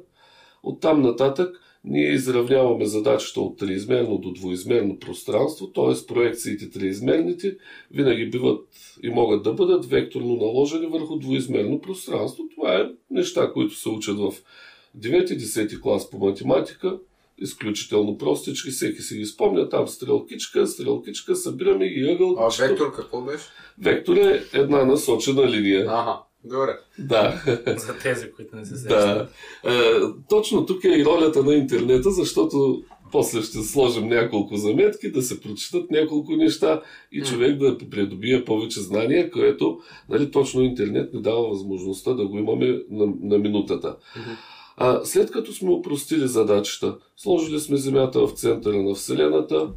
оттам 0.63 1.03
нататък 1.03 1.61
ние 1.85 2.13
изравняваме 2.13 2.87
задачата 2.87 3.41
от 3.41 3.59
триизмерно 3.59 4.19
до 4.19 4.33
двоизмерно 4.33 4.99
пространство, 4.99 5.67
т.е. 5.67 6.07
проекциите 6.07 6.71
триизмерните 6.71 7.57
винаги 7.91 8.31
биват 8.31 8.69
и 9.03 9.11
могат 9.11 9.43
да 9.43 9.53
бъдат 9.53 9.87
векторно 9.87 10.37
наложени 10.37 10.87
върху 10.87 11.17
двоизмерно 11.17 11.81
пространство. 11.81 12.45
Това 12.55 12.75
е 12.75 12.91
неща, 13.11 13.53
които 13.53 13.75
се 13.75 13.89
учат 13.89 14.19
в 14.19 14.33
9-10 14.97 15.81
клас 15.81 16.11
по 16.11 16.19
математика, 16.19 16.99
изключително 17.39 18.19
простички, 18.19 18.71
всеки 18.71 19.03
си 19.03 19.17
ги 19.17 19.27
спомня, 19.27 19.69
там 19.69 19.89
стрелкичка, 19.89 20.67
стрелкичка, 20.67 21.37
събираме 21.37 21.89
ги 21.89 22.11
ъгъл. 22.11 22.37
А 22.39 22.69
вектор 22.69 22.95
какво 22.95 23.23
беше? 23.23 23.45
Вектор 23.83 24.17
е 24.17 24.43
една 24.53 24.85
насочена 24.85 25.51
линия. 25.51 25.87
Ага, 25.89 26.19
добре. 26.45 26.79
Да. 26.99 27.43
За 27.77 27.99
тези, 28.03 28.33
които 28.33 28.57
не 28.57 28.65
се 28.65 28.77
сещат. 28.77 28.89
Да. 28.91 29.29
Е, 29.65 30.01
точно 30.29 30.67
тук 30.67 30.85
е 30.85 30.89
и 30.89 31.05
ролята 31.05 31.43
на 31.43 31.55
интернета, 31.55 32.11
защото 32.11 32.83
после 33.13 33.43
ще 33.43 33.59
сложим 33.59 34.09
няколко 34.09 34.57
заметки, 34.57 35.13
да 35.13 35.23
се 35.23 35.41
прочитат 35.41 35.91
няколко 35.91 36.37
неща 36.37 36.83
и 37.13 37.23
човек 37.23 37.59
да 37.59 37.79
придобие 37.79 38.45
повече 38.45 38.81
знания, 38.81 39.31
което 39.31 39.81
нали, 40.09 40.31
точно 40.31 40.63
интернет 40.63 41.15
ни 41.15 41.23
дава 41.23 41.49
възможността 41.49 42.15
да 42.15 42.27
го 42.27 42.39
имаме 42.39 42.83
на, 42.91 43.13
на 43.21 43.39
минутата. 43.39 43.97
Мгм. 44.17 44.31
А, 44.81 45.05
след 45.05 45.31
като 45.31 45.53
сме 45.53 45.71
упростили 45.71 46.29
задачата, 46.29 46.99
сложили 47.17 47.61
сме 47.61 47.77
Земята 47.77 48.27
в 48.27 48.33
центъра 48.33 48.83
на 48.83 48.95
Вселената 48.95 49.71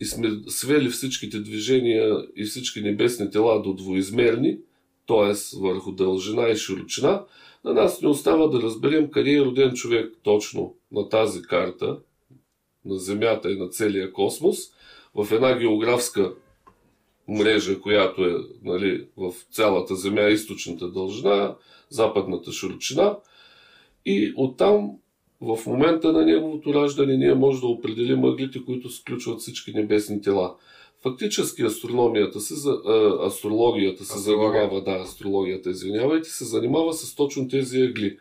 и 0.00 0.04
сме 0.04 0.30
свели 0.48 0.88
всичките 0.88 1.40
движения 1.40 2.26
и 2.36 2.44
всички 2.44 2.80
небесни 2.80 3.30
тела 3.30 3.62
до 3.62 3.74
двоизмерни, 3.74 4.58
т.е. 5.06 5.58
върху 5.60 5.92
дължина 5.92 6.48
и 6.48 6.56
широчина, 6.56 7.24
на 7.64 7.74
нас 7.74 8.02
не 8.02 8.08
остава 8.08 8.46
да 8.46 8.62
разберем 8.62 9.10
къде 9.10 9.32
е 9.32 9.44
роден 9.44 9.72
човек 9.72 10.14
точно 10.22 10.74
на 10.92 11.08
тази 11.08 11.42
карта, 11.42 11.98
на 12.84 12.98
Земята 12.98 13.52
и 13.52 13.58
на 13.58 13.68
целия 13.68 14.12
космос, 14.12 14.58
в 15.14 15.32
една 15.32 15.58
географска 15.58 16.32
мрежа, 17.28 17.80
която 17.80 18.24
е 18.24 18.36
нали, 18.62 19.06
в 19.16 19.32
цялата 19.50 19.96
Земя, 19.96 20.28
източната 20.28 20.88
дължина, 20.90 21.56
западната 21.90 22.52
широчина. 22.52 23.16
И 24.06 24.32
оттам, 24.36 24.90
в 25.40 25.58
момента 25.66 26.12
на 26.12 26.24
неговото 26.24 26.74
раждане, 26.74 27.16
ние 27.16 27.34
може 27.34 27.60
да 27.60 27.66
определим 27.66 28.24
ъглите, 28.24 28.64
които 28.64 28.90
сключват 28.90 29.40
всички 29.40 29.72
небесни 29.72 30.22
тела. 30.22 30.54
Фактически 31.02 31.62
астрономията 31.62 32.40
се, 32.40 32.54
а, 32.86 33.26
астрологията 33.26 34.04
се 34.04 34.12
Астрология. 34.18 34.62
занимава, 34.62 34.82
да, 34.84 35.02
астрологията, 35.02 35.70
извинявайте, 35.70 36.28
се 36.28 36.44
занимава 36.44 36.92
с 36.92 37.14
точно 37.14 37.48
тези 37.48 37.80
ъгли, 37.80 38.18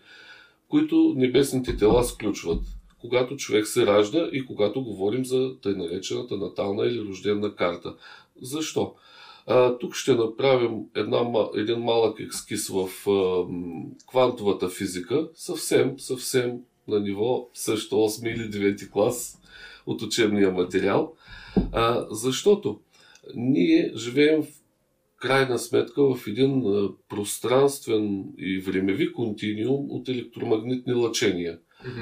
които 0.68 1.14
небесните 1.18 1.78
тела 1.78 2.04
сключват, 2.04 2.62
когато 3.02 3.36
човек 3.36 3.68
се 3.68 3.86
ражда 3.86 4.30
и 4.32 4.46
когато 4.46 4.84
говорим 4.84 5.26
за 5.26 5.60
тъй 5.62 5.74
наречената 5.74 6.38
натална 6.38 6.86
или 6.86 7.02
рождена 7.02 7.56
карта. 7.56 7.96
Защо? 8.42 8.94
А, 9.48 9.78
тук 9.78 9.96
ще 9.96 10.16
направим 10.16 10.80
една, 10.96 11.50
един 11.56 11.80
малък 11.80 12.20
екскиз 12.20 12.68
в 12.68 13.10
а, 13.10 13.46
квантовата 14.08 14.70
физика, 14.70 15.30
съвсем, 15.36 16.00
съвсем 16.00 16.60
на 16.88 17.00
ниво 17.00 17.50
също 17.54 17.96
8 17.96 18.34
или 18.36 18.74
9 18.74 18.90
клас 18.90 19.42
от 19.86 20.02
учебния 20.02 20.52
материал. 20.52 21.14
А, 21.72 22.06
защото 22.12 22.80
ние 23.36 23.92
живеем 23.96 24.44
в 24.44 24.48
крайна 25.18 25.60
сметка 25.60 26.16
в 26.16 26.28
един 26.28 26.64
пространствен 27.10 28.26
и 28.38 28.60
времеви 28.60 29.14
континиум 29.14 29.86
от 29.90 30.10
електромагнитни 30.10 30.94
лъчения. 30.94 31.60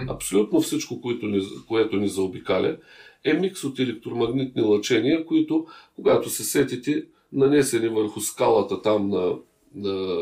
Абсолютно 0.08 0.62
всичко, 0.62 1.02
което 1.02 1.28
ни, 1.28 1.42
което 1.68 1.98
ни 1.98 2.08
заобикаля, 2.08 2.78
е 3.24 3.34
микс 3.34 3.64
от 3.64 3.80
електромагнитни 3.80 4.62
лъчения, 4.62 5.26
които, 5.26 5.66
когато 5.96 6.30
се 6.30 6.44
сетите, 6.44 7.06
нанесени 7.34 7.88
върху 7.88 8.22
скалата 8.22 8.82
там 8.82 9.10
на, 9.10 9.36
на 9.76 10.18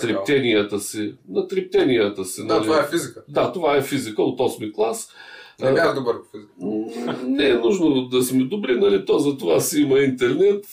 трептенията 0.00 0.80
си, 0.80 1.14
на 1.28 1.48
трептенията 1.48 2.24
си. 2.24 2.46
Да, 2.46 2.54
нали? 2.54 2.64
това 2.64 2.80
е 2.80 2.86
физика. 2.86 3.24
Да, 3.28 3.52
това 3.52 3.76
е 3.76 3.82
физика 3.82 4.22
от 4.22 4.38
8 4.38 4.72
клас. 4.72 5.08
Не 5.62 5.72
бях 5.72 5.94
добър 5.94 6.16
по 6.22 6.38
физика. 6.38 7.26
Не 7.26 7.48
е 7.48 7.54
нужно 7.54 8.08
да 8.08 8.22
сме 8.22 8.44
добри, 8.44 8.76
нали? 8.80 9.04
То 9.04 9.18
за 9.18 9.38
това 9.38 9.60
си 9.60 9.80
има 9.80 9.98
интернет 9.98 10.64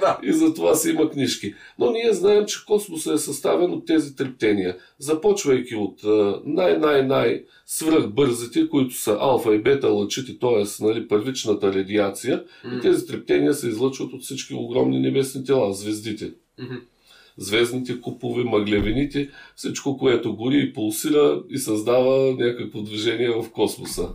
Да. 0.00 0.18
и 0.22 0.32
за 0.32 0.54
това 0.54 0.74
си 0.74 0.90
има 0.90 1.10
книжки. 1.10 1.54
Но 1.78 1.90
ние 1.90 2.12
знаем, 2.12 2.46
че 2.46 2.64
космоса 2.66 3.12
е 3.12 3.18
съставен 3.18 3.70
от 3.72 3.86
тези 3.86 4.16
трептения. 4.16 4.76
Започвайки 4.98 5.76
от 5.76 6.00
най-най-най 6.44 7.44
свръхбързите, 7.66 8.68
които 8.68 8.94
са 8.94 9.16
алфа 9.20 9.54
и 9.54 9.62
бета 9.62 9.88
лъчите, 9.88 10.38
т.е. 10.38 10.84
Нали, 10.84 11.08
първичната 11.08 11.72
радиация. 11.74 12.44
И 12.76 12.80
тези 12.80 13.06
трептения 13.06 13.54
се 13.54 13.68
излъчват 13.68 14.12
от 14.12 14.22
всички 14.22 14.54
огромни 14.54 15.00
небесни 15.00 15.44
тела, 15.44 15.72
звездите. 15.72 16.32
Мгм. 16.60 16.74
Звездните 17.38 18.00
купове, 18.00 18.44
мъглевините, 18.44 19.30
всичко, 19.56 19.98
което 19.98 20.36
гори 20.36 20.58
и 20.58 20.72
пулсира 20.72 21.42
и 21.50 21.58
създава 21.58 22.36
някакво 22.38 22.82
движение 22.82 23.30
в 23.30 23.50
космоса. 23.52 24.08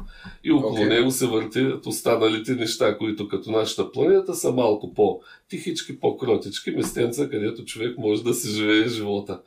И 0.43 0.51
около 0.51 0.73
Окей. 0.73 0.85
него 0.85 1.11
се 1.11 1.27
въртят 1.27 1.85
останалите 1.85 2.55
неща, 2.55 2.97
които 2.97 3.27
като 3.27 3.51
нашата 3.51 3.91
планета 3.91 4.35
са 4.35 4.51
малко 4.51 4.93
по-тихички, 4.93 5.99
по-кротички, 5.99 6.71
местенца, 6.71 7.29
където 7.29 7.65
човек 7.65 7.97
може 7.97 8.23
да 8.23 8.33
си 8.33 8.49
живее 8.49 8.87
живота. 8.87 9.41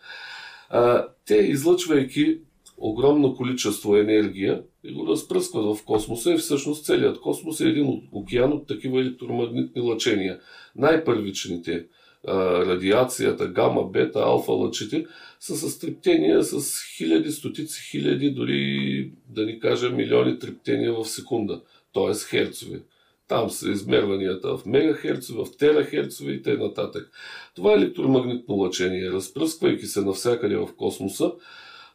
А, 0.71 1.07
те, 1.27 1.37
излъчвайки 1.37 2.39
огромно 2.81 3.35
количество 3.35 3.97
енергия 3.97 4.62
и 4.85 4.93
го 4.93 5.07
разпръскват 5.07 5.77
в 5.77 5.85
космоса 5.85 6.33
и 6.33 6.37
всъщност 6.37 6.85
целият 6.85 7.21
космос 7.21 7.61
е 7.61 7.69
един 7.69 8.03
океан 8.12 8.53
от 8.53 8.67
такива 8.67 9.00
електромагнитни 9.00 9.83
лъчения. 9.83 10.41
Най-първичните 10.77 11.87
радиацията, 12.29 13.47
гама, 13.47 13.85
бета, 13.85 14.19
алфа 14.19 14.53
лъчите 14.53 15.07
са 15.41 15.57
с 15.57 15.79
трептения 15.79 16.43
с 16.43 16.83
хиляди, 16.97 17.33
стотици 17.33 17.91
хиляди, 17.91 18.31
дори 18.31 19.12
да 19.29 19.47
ни 19.47 19.61
кажа 19.61 19.91
милиони 19.91 20.39
трептения 20.39 20.95
в 20.95 21.05
секунда, 21.05 21.62
т.е. 21.95 22.15
херцове. 22.29 22.83
Там 23.29 23.50
са 23.50 23.71
измерванията 23.71 24.57
в 24.57 24.67
мегахерцове, 24.67 25.45
в 25.45 25.57
терахерцове 25.57 26.33
и 26.33 26.43
т.н. 26.43 26.93
Това 27.55 27.73
електромагнитно 27.73 28.55
лъчение, 28.55 29.11
разпръсквайки 29.11 29.87
се 29.87 30.00
навсякъде 30.00 30.57
в 30.57 30.69
космоса, 30.77 31.33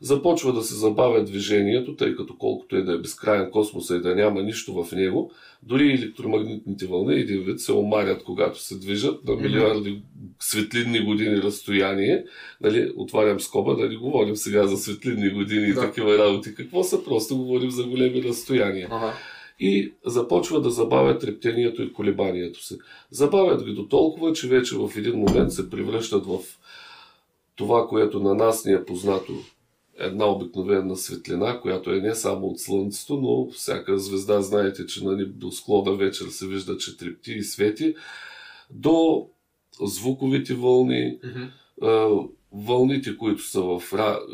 започва 0.06 0.54
да 0.54 0.62
се 0.62 0.76
забавя 0.76 1.24
движението, 1.24 1.96
тъй 1.96 2.16
като 2.16 2.36
колкото 2.38 2.76
е 2.76 2.82
да 2.82 2.94
е 2.94 2.98
безкрайен 2.98 3.52
космоса 3.52 3.96
и 3.96 4.02
да 4.02 4.16
няма 4.16 4.44
нищо 4.44 4.84
в 4.84 4.92
него, 4.96 5.32
дори 5.64 5.92
електромагнитните 5.92 6.88
вълни 6.88 7.16
един 7.16 7.44
вид 7.44 7.60
се 7.60 7.74
омарят, 7.74 8.24
когато 8.24 8.60
се 8.62 8.78
движат 8.78 9.26
на 9.28 9.36
милиарди 9.36 10.02
светлинни 10.40 11.00
години 11.00 11.42
разстояние. 11.42 12.24
Нали, 12.62 12.92
отварям 12.98 13.40
скоба, 13.40 13.76
да 13.76 13.90
не 13.90 13.96
говорим 13.96 14.36
сега 14.36 14.68
за 14.68 14.78
светлинни 14.78 15.30
години 15.30 15.68
и 15.68 15.74
Да. 15.74 15.82
такива 15.82 16.18
работи. 16.18 16.56
Какво 16.56 16.84
са? 16.84 17.04
Просто 17.04 17.38
говорим 17.38 17.72
за 17.72 17.84
големи 17.84 18.24
разстояния 18.24 18.88
Ага. 18.92 19.14
и 19.60 19.94
започва 20.06 20.62
да 20.62 20.70
забавят 20.70 21.22
трептението 21.22 21.82
и 21.84 21.94
колебанието 21.94 22.64
се. 22.64 22.78
Забавят 23.12 23.66
ги 23.66 23.72
до 23.74 23.88
толкова, 23.88 24.34
че 24.34 24.48
вече 24.48 24.76
в 24.76 24.90
един 24.98 25.16
момент 25.16 25.52
се 25.52 25.70
превръщат 25.70 26.26
в 26.26 26.38
това, 27.56 27.88
което 27.88 28.20
на 28.20 28.36
нас 28.36 28.66
ни 28.66 28.74
е 28.74 28.86
познато 28.86 29.34
една 30.00 30.26
обикновена 30.26 30.96
светлина, 30.96 31.60
която 31.62 31.92
е 31.92 32.00
не 32.00 32.16
само 32.16 32.48
от 32.48 32.60
Слънцето, 32.60 33.18
но 33.18 33.50
всяка 33.52 34.00
звезда, 34.00 34.42
знаете, 34.42 34.86
че 34.86 35.04
нали, 35.04 35.26
до 35.26 35.52
склона 35.52 35.96
вечер 35.96 36.26
се 36.26 36.48
вижда, 36.48 36.78
че 36.78 36.98
трепти 36.98 37.34
и 37.34 37.44
свети, 37.44 37.96
до 38.70 39.28
звуковите 39.82 40.54
вълни, 40.54 41.20
а, 41.82 42.10
вълните, 42.52 43.18
които 43.18 43.44
са 43.44 43.62
в, 43.62 43.82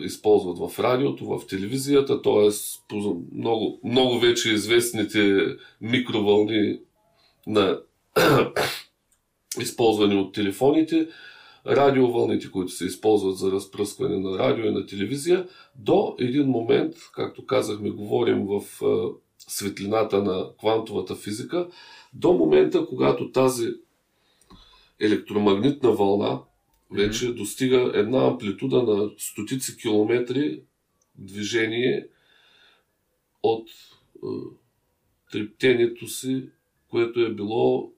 използват 0.04 0.58
в 0.58 0.80
радиото, 0.80 1.26
в 1.26 1.48
телевизията, 1.48 2.22
т.е. 2.22 2.50
много, 3.32 3.80
много 3.84 4.20
вече 4.20 4.54
известните 4.54 5.46
микровълни 5.82 6.80
на 7.48 7.80
използвани 9.60 10.16
от 10.16 10.34
телефоните, 10.34 11.08
радиовълните, 11.68 12.52
които 12.52 12.72
се 12.72 12.86
използват 12.86 13.38
за 13.38 13.52
разпръскване 13.52 14.18
на 14.18 14.38
радио 14.38 14.66
и 14.66 14.72
на 14.72 14.86
телевизия, 14.86 15.48
до 15.76 16.16
един 16.20 16.48
момент, 16.48 16.96
както 17.14 17.46
казахме, 17.46 17.90
говорим 17.90 18.46
в 18.46 18.62
а, 18.86 19.10
светлината 19.38 20.24
на 20.24 20.50
квантовата 20.60 21.16
физика, 21.16 21.68
до 22.14 22.34
момента, 22.34 22.86
когато 22.86 23.32
тази 23.32 23.68
електромагнитна 25.00 25.92
вълна 25.92 26.40
вече 26.92 27.34
достига 27.34 27.92
една 27.94 28.28
амплитуда 28.28 28.84
на 28.84 29.10
стотици 29.18 29.78
километри 29.78 30.64
движение 31.16 32.08
от 33.44 33.70
е, 33.70 34.28
трептението 35.32 36.08
си, 36.08 36.50
което 36.90 37.20
е 37.20 37.34
било 37.34 37.94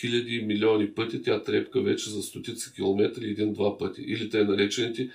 хиляди 0.00 0.36
и 0.36 0.42
милиони 0.42 0.94
пъти, 0.94 1.22
тя 1.22 1.42
трепка 1.42 1.80
вече 1.82 2.10
за 2.10 2.22
стотици 2.22 2.74
километри 2.74 3.30
един-два 3.30 3.78
пъти. 3.78 4.02
Или 4.02 4.30
те 4.30 4.44
наречените 4.44 5.10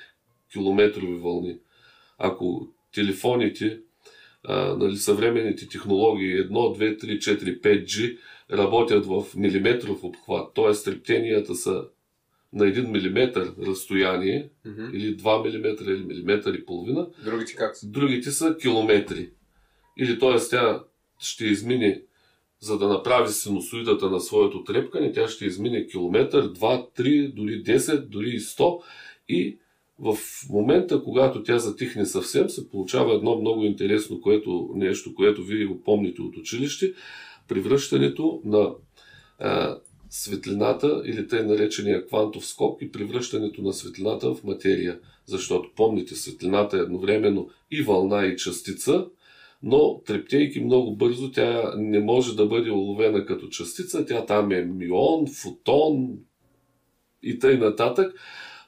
километрови 0.51 1.13
вълни. 1.13 1.57
Ако 2.17 2.67
телефоните, 2.93 3.79
а, 4.43 4.75
нали, 4.75 4.95
съвременните 4.97 5.67
технологии 5.67 6.35
1, 6.35 6.49
2, 6.49 7.03
3, 7.03 7.17
4, 7.17 7.61
5G 7.61 8.17
работят 8.51 9.05
в 9.05 9.25
милиметров 9.35 10.03
обхват, 10.03 10.53
т.е. 10.53 10.83
трептенията 10.83 11.55
са 11.55 11.83
на 12.53 12.65
1 12.65 12.87
мм 12.87 13.31
разстояние, 13.67 14.49
Мгм. 14.65 14.89
или 14.93 15.17
2 15.17 15.39
мм, 15.39 15.91
или 15.91 16.03
милиметър 16.03 16.53
и 16.53 16.65
половина, 16.65 17.07
Другите 17.25 17.55
как 17.55 17.75
са? 17.75 17.87
другите 17.87 18.31
са 18.31 18.57
километри. 18.61 19.29
Или 19.97 20.19
т.е. 20.19 20.35
тя 20.49 20.83
ще 21.19 21.45
измине, 21.45 22.01
за 22.61 22.77
да 22.77 22.87
направи 22.87 23.29
синусоидата 23.29 24.09
на 24.09 24.19
своето 24.19 24.63
трепкане, 24.63 25.11
тя 25.11 25.27
ще 25.27 25.45
измине 25.45 25.87
километър, 25.87 26.53
2, 26.53 26.99
3, 26.99 27.33
дори 27.33 27.63
10, 27.63 27.99
дори 27.99 28.29
и 28.29 28.39
100 28.39 28.81
и 29.29 29.57
в 29.99 30.17
момента, 30.49 31.03
когато 31.03 31.43
тя 31.43 31.59
затихне 31.59 32.05
съвсем, 32.05 32.49
се 32.49 32.69
получава 32.69 33.15
едно 33.15 33.39
много 33.41 33.63
интересно 33.63 34.21
което, 34.21 34.69
нещо, 34.75 35.15
което 35.15 35.43
вие 35.43 35.65
го 35.65 35.83
помните 35.83 36.21
от 36.21 36.37
училище, 36.37 36.93
превръщането 37.47 38.41
на 38.45 38.71
а, 39.39 39.77
светлината 40.09 41.01
или 41.05 41.27
тъй 41.27 41.43
наречения 41.43 42.05
квантов 42.07 42.45
скок 42.45 42.81
и 42.81 42.91
превръщането 42.91 43.61
на 43.61 43.73
светлината 43.73 44.33
в 44.33 44.43
материя. 44.43 44.99
Защото 45.25 45.69
помните, 45.75 46.15
светлината 46.15 46.77
е 46.77 46.81
едновременно 46.81 47.49
и 47.71 47.81
вълна 47.81 48.25
и 48.25 48.37
частица, 48.37 49.05
но 49.63 50.01
трептейки 50.05 50.59
много 50.59 50.95
бързо, 50.95 51.31
тя 51.31 51.73
не 51.77 51.99
може 51.99 52.35
да 52.35 52.45
бъде 52.45 52.71
уловена 52.71 53.25
като 53.25 53.47
частица. 53.47 54.05
Тя 54.05 54.25
там 54.25 54.51
е 54.51 54.61
мион, 54.61 55.27
фотон 55.27 56.09
и 57.23 57.39
тъй 57.39 57.57
нататък. 57.57 58.13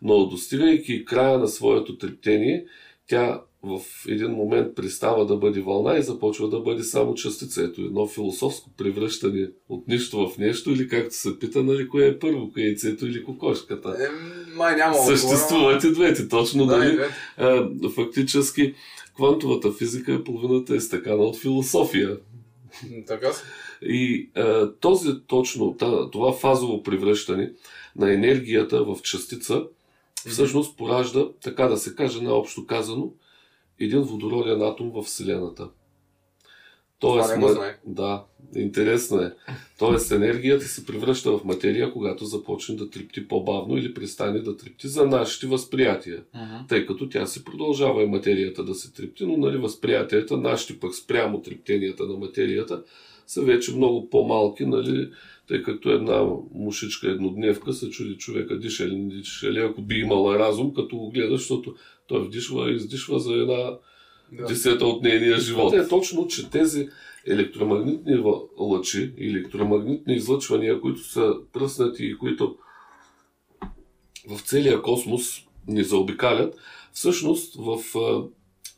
Но 0.01 0.25
достигайки 0.25 1.05
края 1.05 1.39
на 1.39 1.47
своето 1.47 1.97
трептение, 1.97 2.65
тя 3.07 3.41
в 3.63 3.81
един 4.07 4.31
момент 4.31 4.75
пристава 4.75 5.25
да 5.25 5.37
бъде 5.37 5.61
вълна 5.61 5.97
и 5.97 6.03
започва 6.03 6.49
да 6.49 6.59
бъде 6.59 6.83
само 6.83 7.15
частица. 7.15 7.63
Ето 7.63 7.81
едно 7.81 8.07
философско 8.07 8.69
превръщане 8.77 9.49
от 9.69 9.87
нищо 9.87 10.27
в 10.27 10.37
нещо 10.37 10.71
или 10.71 10.87
както 10.87 11.15
се 11.15 11.39
пита, 11.39 11.63
нали, 11.63 11.87
кое 11.87 12.07
е 12.07 12.19
първо, 12.19 12.51
кое 12.51 12.63
е 12.63 12.65
яйцето 12.65 13.07
или 13.07 13.23
кокошката. 13.23 13.89
Е, 13.89 14.07
май 14.57 14.75
няма 14.75 14.95
Съществуват 14.95 15.83
и 15.83 15.91
двете, 15.91 16.27
точно, 16.27 16.65
Да, 16.65 16.77
нали? 16.77 16.99
А, 17.37 17.69
фактически 17.95 18.73
квантовата 19.15 19.71
физика 19.71 20.13
е 20.13 20.23
половината 20.23 20.75
е 20.75 20.79
стакана 20.79 21.23
от 21.23 21.37
философия. 21.37 22.17
Така. 23.07 23.31
И 23.81 24.29
а, 24.35 24.71
този 24.71 25.09
точно, 25.27 25.75
това 26.11 26.33
фазово 26.33 26.83
превръщане 26.83 27.51
на 27.95 28.13
енергията 28.13 28.83
в 28.83 29.01
частица 29.03 29.63
всъщност 30.27 30.77
поражда, 30.77 31.27
така 31.43 31.67
да 31.67 31.77
се 31.77 31.95
каже, 31.95 32.21
наобщо 32.21 32.65
казано, 32.65 33.11
един 33.79 34.01
водороден 34.01 34.61
атом 34.61 34.91
в 34.91 35.03
Вселената. 35.03 35.69
Това 37.01 37.35
не 37.35 37.41
го 37.41 37.47
знаех. 37.47 37.75
да, 37.85 38.23
интересно 38.55 39.21
е. 39.21 39.33
Тоест 39.79 40.11
енергията 40.11 40.65
се 40.65 40.85
превръща 40.85 41.37
в 41.37 41.43
материя, 41.43 41.93
когато 41.93 42.25
започне 42.25 42.75
да 42.75 42.89
трепти 42.89 43.27
по-бавно 43.27 43.77
или 43.77 43.93
престане 43.93 44.39
да 44.39 44.57
трепти 44.57 44.87
за 44.87 45.07
нашите 45.07 45.47
възприятия 45.47 46.23
тъй 46.69 46.85
като 46.85 47.09
тя 47.09 47.25
се 47.25 47.45
продължава 47.45 48.03
и 48.03 48.07
материята 48.07 48.63
да 48.63 48.75
се 48.75 48.93
трепти, 48.93 49.25
но 49.25 49.37
нали, 49.37 49.57
възприятията, 49.57 50.37
нашите 50.37 50.79
пък 50.79 50.95
спрямо 50.95 51.41
трептенията 51.41 52.03
на 52.03 52.13
материята, 52.13 52.83
са 53.27 53.41
вече 53.41 53.75
много 53.75 54.09
по-малки, 54.09 54.65
нали, 54.65 55.09
тъй 55.47 55.63
като 55.63 55.89
една 55.89 56.25
мушичка 56.53 57.11
еднодневка 57.11 57.73
се 57.73 57.89
чуди 57.89 58.17
човека 58.17 58.59
диша 58.59 58.83
или 58.83 58.95
не 58.95 59.15
диша, 59.15 59.47
или 59.47 59.59
ако 59.59 59.81
би 59.81 59.95
имала 59.95 60.39
разум, 60.39 60.73
като 60.73 60.97
го 60.97 61.11
гледа, 61.11 61.37
защото 61.37 61.75
той 62.07 62.23
вдишва 62.23 62.71
и 62.71 62.75
издишва 62.75 63.19
за 63.19 63.33
една 63.33 63.77
Да. 64.31 64.45
десета 64.45 64.85
от 64.85 65.03
нейния 65.03 65.39
живот. 65.39 65.73
Е 65.73 65.87
точно, 65.87 66.27
че 66.27 66.49
тези 66.49 66.89
електромагнитни 67.27 68.23
лъчи, 68.59 69.13
електромагнитни 69.19 70.15
излъчвания, 70.15 70.81
които 70.81 71.03
са 71.03 71.33
пръснати 71.53 72.05
и 72.05 72.17
които 72.17 72.57
в 74.29 74.41
целия 74.41 74.81
космос 74.81 75.45
ни 75.67 75.83
заобикалят, 75.83 76.55
всъщност 76.93 77.55
в 77.55 77.97
а, 77.97 78.23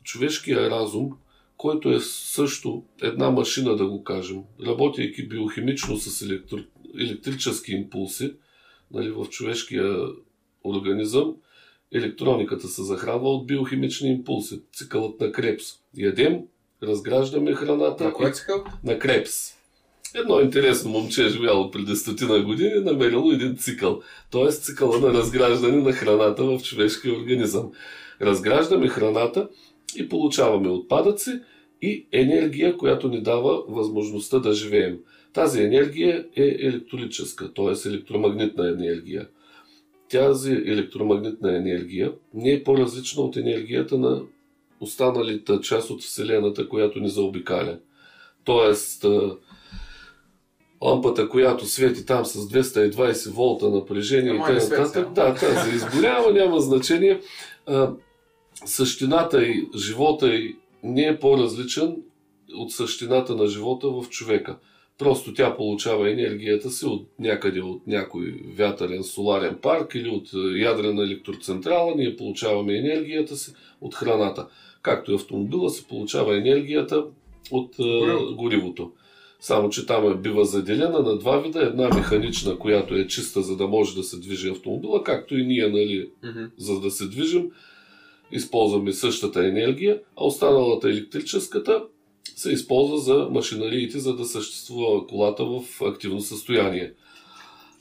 човешкия 0.04 0.70
разум 0.70 1.12
който 1.64 1.90
е 1.90 2.00
също 2.00 2.84
една 3.02 3.32
машина, 3.32 3.76
да 3.76 3.88
го 3.88 4.04
кажем, 4.04 4.42
работейки 4.66 5.28
биохимично 5.28 5.98
с 5.98 6.22
електро... 6.22 6.58
електрически 7.00 7.72
импулси 7.72 8.34
нали, 8.92 9.12
в 9.12 9.26
човешкия 9.30 10.08
организъм, 10.64 11.36
електрониката 11.94 12.68
се 12.68 12.84
захранва 12.84 13.30
от 13.30 13.48
биохимични 13.48 14.10
импулси, 14.10 14.62
цикълът 14.74 15.22
на 15.22 15.32
Крепс. 15.32 15.66
Ядем, 15.98 16.40
разграждаме 16.84 17.54
храната. 17.54 18.04
На 18.04 18.14
кой 18.14 18.32
цикъл? 18.32 18.64
На 18.84 19.00
Крепс. 19.00 19.54
Едно 20.16 20.40
интересно 20.40 20.92
момче 20.92 21.26
е 21.26 21.30
живяло 21.30 21.72
преди 21.72 21.96
стотина 21.96 22.44
години, 22.44 22.84
намерило 22.84 23.32
един 23.32 23.58
цикъл. 23.58 24.02
Тоест 24.32 24.64
цикъла 24.64 25.00
на 25.00 25.14
разграждане 25.14 25.78
на 25.78 25.94
храната 25.94 26.44
в 26.44 26.60
човешкия 26.64 27.14
организъм. 27.14 27.72
Разграждаме 28.22 28.88
храната 28.88 29.50
и 29.96 30.10
получаваме 30.10 30.70
отпадъци 30.70 31.40
и 31.82 32.08
енергия, 32.12 32.78
която 32.78 33.08
ни 33.08 33.22
дава 33.22 33.64
възможността 33.68 34.40
да 34.40 34.54
живеем. 34.54 34.98
Тази 35.34 35.64
енергия 35.64 36.26
е 36.36 36.44
електролическа, 36.44 37.54
т.е. 37.54 37.90
електромагнитна 37.90 38.70
енергия. 38.70 39.28
Тази 40.14 40.52
електромагнитна 40.52 41.58
енергия 41.58 42.14
не 42.34 42.52
е 42.52 42.64
по-различна 42.64 43.24
от 43.24 43.38
енергията 43.38 43.98
на 43.98 44.22
останалата 44.80 45.62
част 45.62 45.90
от 45.90 46.02
Вселената, 46.02 46.70
която 46.70 47.00
ни 47.00 47.10
заобикаля. 47.10 47.78
Тоест, 48.44 49.06
лампата, 50.82 51.30
която 51.30 51.66
свети 51.66 52.06
там 52.06 52.26
с 52.26 52.50
220 52.50 53.32
волта 53.32 53.70
напрежение 53.70 54.32
Ама 54.32 54.52
и 54.52 54.70
т.н. 54.70 55.06
Да, 55.14 55.34
тази 55.34 55.76
изгорява, 55.76 56.34
няма 56.34 56.60
значение. 56.60 57.22
Същината 58.66 59.44
и 59.44 59.68
живота 59.76 60.36
и 60.36 60.56
не 60.84 61.02
е 61.02 61.20
по-различен 61.20 61.96
от 62.56 62.72
същината 62.72 63.36
на 63.36 63.48
живота 63.48 63.88
в 63.88 64.10
човека. 64.10 64.58
Просто 64.98 65.34
тя 65.34 65.56
получава 65.56 66.12
енергията 66.12 66.70
си 66.70 66.86
от 66.86 67.08
някъде 67.20 67.62
от 67.62 67.88
някой 67.88 68.34
вятърен 68.58 69.04
соларен 69.04 69.58
парк 69.62 69.96
или 69.96 70.10
от 70.10 70.30
ядрена 70.58 71.04
електроцентрала. 71.04 71.94
Ние 71.98 72.16
получаваме 72.16 72.78
енергията 72.78 73.36
си 73.36 73.54
от 73.82 73.96
храната. 73.96 74.48
Както 74.82 75.12
и 75.12 75.16
автомобила 75.16 75.70
се 75.70 75.88
получава 75.88 76.38
енергията 76.38 77.06
от 77.52 77.76
Горивото. 77.78 78.36
горивото. 78.36 78.92
Само, 79.40 79.70
че 79.70 79.86
там 79.86 80.12
е 80.12 80.16
бива 80.16 80.46
заделена 80.46 81.00
на 81.00 81.18
два 81.18 81.38
вида. 81.38 81.62
Една 81.62 81.90
механична, 81.90 82.60
която 82.60 82.96
е 82.96 83.08
чиста, 83.08 83.42
за 83.42 83.58
да 83.58 83.68
може 83.68 83.96
да 83.96 84.04
се 84.04 84.20
движи 84.20 84.50
автомобила, 84.50 85.04
както 85.04 85.38
и 85.38 85.46
ние, 85.46 85.68
нали, 85.68 86.10
Мгм. 86.24 86.44
за 86.58 86.80
да 86.80 86.92
се 86.92 87.08
движим, 87.08 87.52
използваме 88.32 88.94
същата 88.94 89.48
енергия, 89.48 90.00
а 90.18 90.26
останалата 90.26 90.90
електрическата 90.90 91.84
се 92.36 92.52
използва 92.52 92.98
за 92.98 93.28
машинариите, 93.32 94.00
за 94.00 94.16
да 94.16 94.26
съществува 94.26 95.08
колата 95.08 95.46
в 95.46 95.82
активно 95.82 96.22
състояние. 96.22 96.94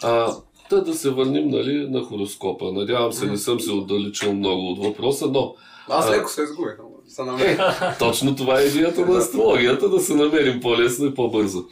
А, 0.02 0.36
та 0.70 0.80
да 0.80 0.94
се 0.94 1.10
върнем 1.10 1.48
нали, 1.48 1.88
на 1.90 2.02
хороскопа. 2.02 2.72
Надявам 2.72 3.12
се, 3.12 3.26
не 3.26 3.36
съм 3.36 3.60
се 3.60 3.72
отдалечил 3.72 4.34
много 4.34 4.70
от 4.70 4.84
въпроса, 4.84 5.26
но 5.26 5.54
Аз 5.88 6.10
леко 6.10 6.28
се 6.28 6.42
изгубих, 6.42 6.76
намерих. 7.18 7.58
точно 7.98 8.36
това 8.36 8.60
е 8.60 8.64
идеята 8.64 9.06
на 9.06 9.18
астрологията, 9.18 9.88
да 9.88 10.00
се 10.00 10.14
намерим 10.14 10.60
по-лесно 10.60 11.06
и 11.06 11.14
по-бързо. 11.14 11.64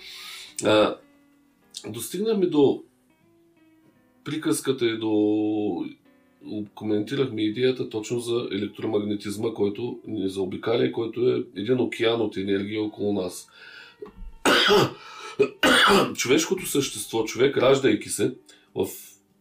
А, 0.65 0.97
достигнахме 1.89 2.47
до 2.47 2.83
приказката 4.25 4.87
и 4.87 4.99
до 4.99 5.11
коментирахме 6.75 7.43
идеята 7.43 7.89
точно 7.89 8.21
за 8.21 8.49
електромагнетизма, 8.53 9.55
който 9.55 10.01
ни 10.07 10.29
заобикаля 10.29 10.85
и 10.85 10.93
който 10.93 11.31
е 11.31 11.45
един 11.61 11.81
океан 11.81 12.21
от 12.21 12.37
енергия 12.37 12.83
около 12.83 13.13
нас. 13.13 13.49
Човешкото 16.15 16.67
същество, 16.67 17.25
човек 17.25 17.57
раждайки 17.57 18.09
се, 18.09 18.35
в 18.75 18.87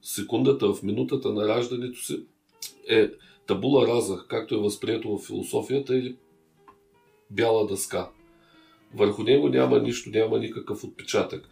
секундата, 0.01 0.73
в 0.73 0.83
минутата 0.83 1.33
на 1.33 1.47
раждането 1.47 2.05
си, 2.05 2.23
е 2.89 3.11
табула 3.47 3.87
раза, 3.87 4.23
както 4.27 4.55
е 4.55 4.61
възприето 4.61 5.17
в 5.17 5.25
философията, 5.27 5.97
или 5.97 6.15
бяла 7.29 7.67
дъска. 7.67 8.09
Върху 8.93 9.23
него 9.23 9.49
няма 9.49 9.79
нищо, 9.79 10.09
няма 10.09 10.39
никакъв 10.39 10.83
отпечатък. 10.83 11.49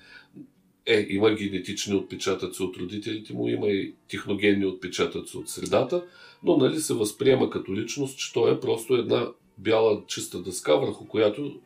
Е, 0.88 1.08
има 1.10 1.32
генетични 1.32 1.95
отпечатъци 1.95 2.63
от 2.63 2.78
родителите 2.78 3.34
му, 3.34 3.47
има 3.47 3.67
и 3.67 3.93
техногенни 4.10 4.65
отпечатъци 4.65 5.38
от 5.38 5.50
средата, 5.50 6.04
но 6.43 6.58
нали 6.58 6.80
се 6.80 6.93
възприема 6.93 7.50
като 7.50 7.76
личност, 7.76 8.19
че 8.19 8.34
той 8.34 8.54
е 8.54 8.60
просто 8.60 8.95
една 8.95 9.28
бяла 9.58 10.04
чиста 10.08 10.41
дъска, 10.41 10.76
върху 10.76 11.08
която 11.08 11.60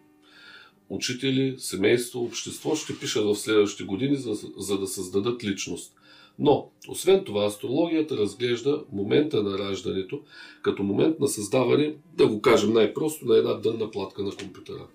учители, 0.89 1.55
семейство, 1.57 2.23
общество 2.23 2.75
ще 2.75 2.99
пишат 2.99 3.25
в 3.25 3.35
следващите 3.35 3.83
години, 3.83 4.15
за, 4.15 4.33
за 4.57 4.77
да 4.77 4.87
създадат 4.87 5.43
личност. 5.43 5.93
Но, 6.39 6.69
освен 6.87 7.23
това, 7.23 7.45
астрологията 7.45 8.17
разглежда 8.17 8.83
момента 8.91 9.43
на 9.43 9.57
раждането 9.57 10.21
като 10.61 10.83
момент 10.83 11.19
на 11.19 11.27
създаване, 11.27 11.95
да 12.17 12.27
го 12.27 12.41
кажем 12.41 12.73
най-просто, 12.73 13.25
на 13.25 13.37
една 13.37 13.53
дънна 13.53 13.91
платка 13.91 14.23
на 14.23 14.31
компютъра. 14.31 14.87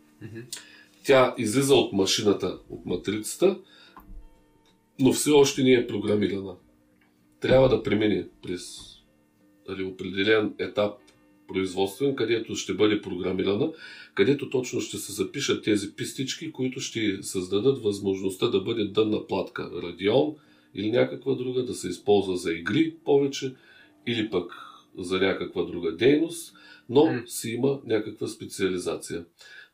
Тя 1.05 1.35
излиза 1.39 1.75
от 1.75 1.93
машината, 1.93 2.59
от 2.71 2.87
матрицата, 2.87 3.59
но 5.01 5.13
все 5.13 5.31
още 5.31 5.63
не 5.63 5.73
е 5.73 5.87
програмирана. 5.87 6.57
Трябва 7.41 7.69
да 7.69 7.83
премине 7.83 8.27
през 8.43 8.79
нали, 9.69 9.85
определен 9.85 10.55
етап 10.59 10.93
производствен, 11.49 12.17
където 12.17 12.57
ще 12.57 12.75
бъде 12.75 13.01
програмирана, 13.03 13.73
където 14.15 14.51
точно 14.51 14.81
ще 14.81 14.97
се 14.97 15.13
запишат 15.13 15.65
тези 15.65 15.93
пистички, 15.97 16.53
които 16.53 16.81
ще 16.81 17.23
създадат 17.23 17.83
възможността 17.83 18.49
да 18.49 18.61
бъде 18.61 18.85
дънна 18.85 19.27
платка, 19.27 19.71
радион 19.83 20.35
или 20.75 20.91
някаква 20.91 21.35
друга, 21.35 21.65
да 21.65 21.75
се 21.75 21.89
използва 21.89 22.37
за 22.37 22.53
игри 22.53 22.95
повече, 23.05 23.55
или 24.07 24.31
пък 24.31 24.53
за 24.99 25.21
някаква 25.21 25.63
друга 25.63 25.97
дейност, 25.97 26.55
но 26.89 27.23
си 27.27 27.51
има 27.51 27.81
някаква 27.87 28.27
специализация. 28.27 29.25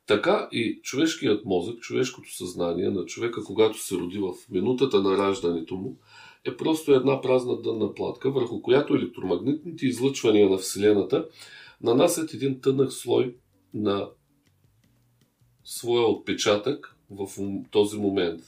Така 0.07 0.49
и 0.53 0.81
човешкият 0.83 1.45
мозък, 1.45 1.81
човешкото 1.81 2.37
съзнание 2.37 2.91
на 2.91 3.05
човека, 3.05 3.45
когато 3.45 3.79
се 3.79 3.95
роди 3.95 4.19
в 4.19 4.33
минутата 4.51 5.03
на 5.03 5.19
раждането 5.19 5.75
му, 5.75 5.99
е 6.45 6.57
просто 6.57 6.95
една 6.95 7.21
празна 7.21 7.63
дънна 7.63 7.95
платка, 7.95 8.31
върху 8.31 8.63
която 8.63 8.95
електромагнитните 8.95 9.87
излъчвания 9.87 10.51
на 10.51 10.59
Вселената 10.59 11.29
нанасят 11.81 12.35
един 12.35 12.61
тънък 12.61 12.93
слой 12.93 13.37
на 13.75 14.09
своя 15.65 16.07
отпечатък 16.07 16.97
в 17.11 17.29
този 17.71 17.99
момент. 17.99 18.41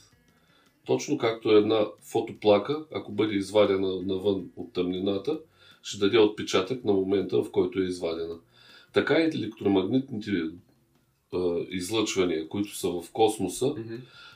Точно 0.85 1.17
както 1.17 1.51
една 1.51 1.85
фотоплака, 2.11 2.85
ако 2.93 3.11
бъде 3.11 3.35
извадена 3.35 4.01
навън 4.01 4.49
от 4.55 4.73
тъмнината, 4.73 5.39
ще 5.83 5.99
даде 5.99 6.19
отпечатък 6.19 6.83
на 6.83 6.93
момента, 6.93 7.43
в 7.43 7.51
който 7.51 7.79
е 7.79 7.85
извадена. 7.85 8.35
Така 8.93 9.19
и 9.19 9.37
електромагнитните 9.37 10.31
а, 11.33 11.37
излъчвания, 11.69 12.47
които 12.47 12.77
са 12.77 12.89
в 12.89 13.03
космоса, 13.13 13.65
Мгм. 13.67 13.95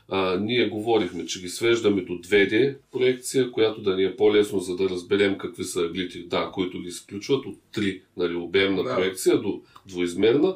а, 0.10 0.38
ние 0.40 0.70
говорихме, 0.70 1.26
че 1.26 1.42
ги 1.42 1.50
свеждаме 1.50 2.02
до 2.02 2.14
2D 2.14 2.76
проекция, 2.92 3.52
която 3.52 3.82
да 3.82 3.96
ни 3.96 4.04
е 4.04 4.16
по-лесно, 4.16 4.60
за 4.60 4.76
да 4.76 4.90
разберем 4.90 5.38
какви 5.38 5.64
са 5.64 5.82
аглите, 5.82 6.20
да, 6.20 6.52
които 6.54 6.80
ги 6.82 6.88
изключват 6.88 7.46
от 7.46 7.58
3 7.74 8.02
нали, 8.18 8.36
обемна 8.36 8.84
Да. 8.84 8.96
проекция 8.96 9.42
до 9.42 9.62
двоизмерна 9.86 10.56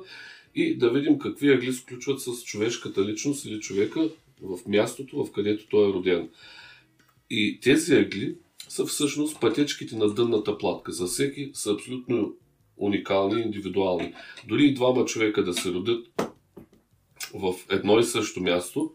и 0.56 0.78
да 0.78 0.90
видим 0.90 1.20
какви 1.20 1.50
агли 1.54 1.74
сключват 1.74 2.22
с 2.22 2.44
човешката 2.44 3.06
личност 3.06 3.46
или 3.46 3.60
човека 3.60 4.10
в 4.42 4.60
мястото, 4.68 5.26
в 5.26 5.32
където 5.32 5.68
той 5.68 5.90
е 5.90 5.94
роден. 5.94 6.30
И 7.30 7.60
тези 7.62 7.96
агли 7.96 8.36
са 8.70 8.86
всъщност 8.86 9.40
пътечките 9.42 9.96
на 9.96 10.10
дънната 10.14 10.58
платка. 10.58 10.92
За 10.92 11.06
всеки 11.06 11.52
са 11.54 11.72
абсолютно 11.74 12.36
уникални 12.78 13.42
индивидуални. 13.42 14.14
Дори 14.48 14.66
и 14.66 14.74
двама 14.74 15.06
човека 15.06 15.44
да 15.44 15.54
се 15.54 15.74
родят 15.74 16.06
в 17.34 17.54
едно 17.70 18.00
и 18.00 18.04
също 18.04 18.42
място, 18.42 18.92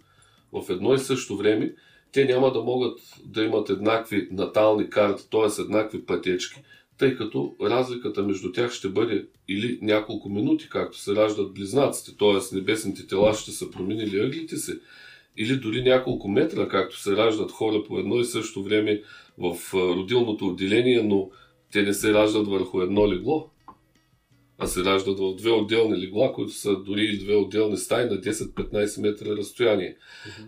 в 0.52 0.70
едно 0.70 0.94
и 0.94 0.98
също 0.98 1.36
време, 1.36 1.74
те 2.12 2.24
няма 2.24 2.52
да 2.52 2.62
могат 2.62 3.00
да 3.24 3.44
имат 3.44 3.70
еднакви 3.70 4.28
натални 4.30 4.90
карти, 4.90 5.30
т.е. 5.30 5.62
еднакви 5.62 6.06
пътечки, 6.06 6.62
тъй 6.98 7.16
като 7.16 7.54
разликата 7.60 8.22
между 8.22 8.52
тях 8.52 8.72
ще 8.72 8.88
бъде 8.88 9.26
или 9.48 9.78
няколко 9.82 10.28
минути, 10.28 10.68
както 10.68 10.98
се 10.98 11.16
раждат 11.16 11.54
близнаците, 11.54 12.16
т.е. 12.16 12.56
небесните 12.56 13.06
тела 13.06 13.34
ще 13.34 13.50
са 13.50 13.70
променили 13.70 14.20
ъглите 14.20 14.56
си, 14.56 14.72
или 15.36 15.56
дори 15.56 15.82
няколко 15.82 16.28
метра, 16.28 16.68
както 16.68 17.00
се 17.00 17.16
раждат 17.16 17.50
хора 17.50 17.82
по 17.84 17.98
едно 17.98 18.16
и 18.16 18.24
също 18.24 18.62
време 18.62 19.02
в 19.38 19.74
родилното 19.74 20.46
отделение, 20.46 21.02
но 21.02 21.30
те 21.72 21.82
не 21.82 21.94
се 21.94 22.14
раждат 22.14 22.48
върху 22.48 22.80
едно 22.80 23.08
легло, 23.08 23.50
а 24.58 24.66
се 24.66 24.84
раждат 24.84 25.18
в 25.18 25.34
две 25.34 25.50
отделни 25.50 25.98
легла, 25.98 26.32
които 26.32 26.52
са 26.52 26.76
дори 26.76 27.04
и 27.04 27.18
две 27.18 27.36
отделни 27.36 27.76
стаи 27.76 28.04
на 28.04 28.20
10-15 28.20 29.00
метра 29.00 29.36
разстояние. 29.36 29.96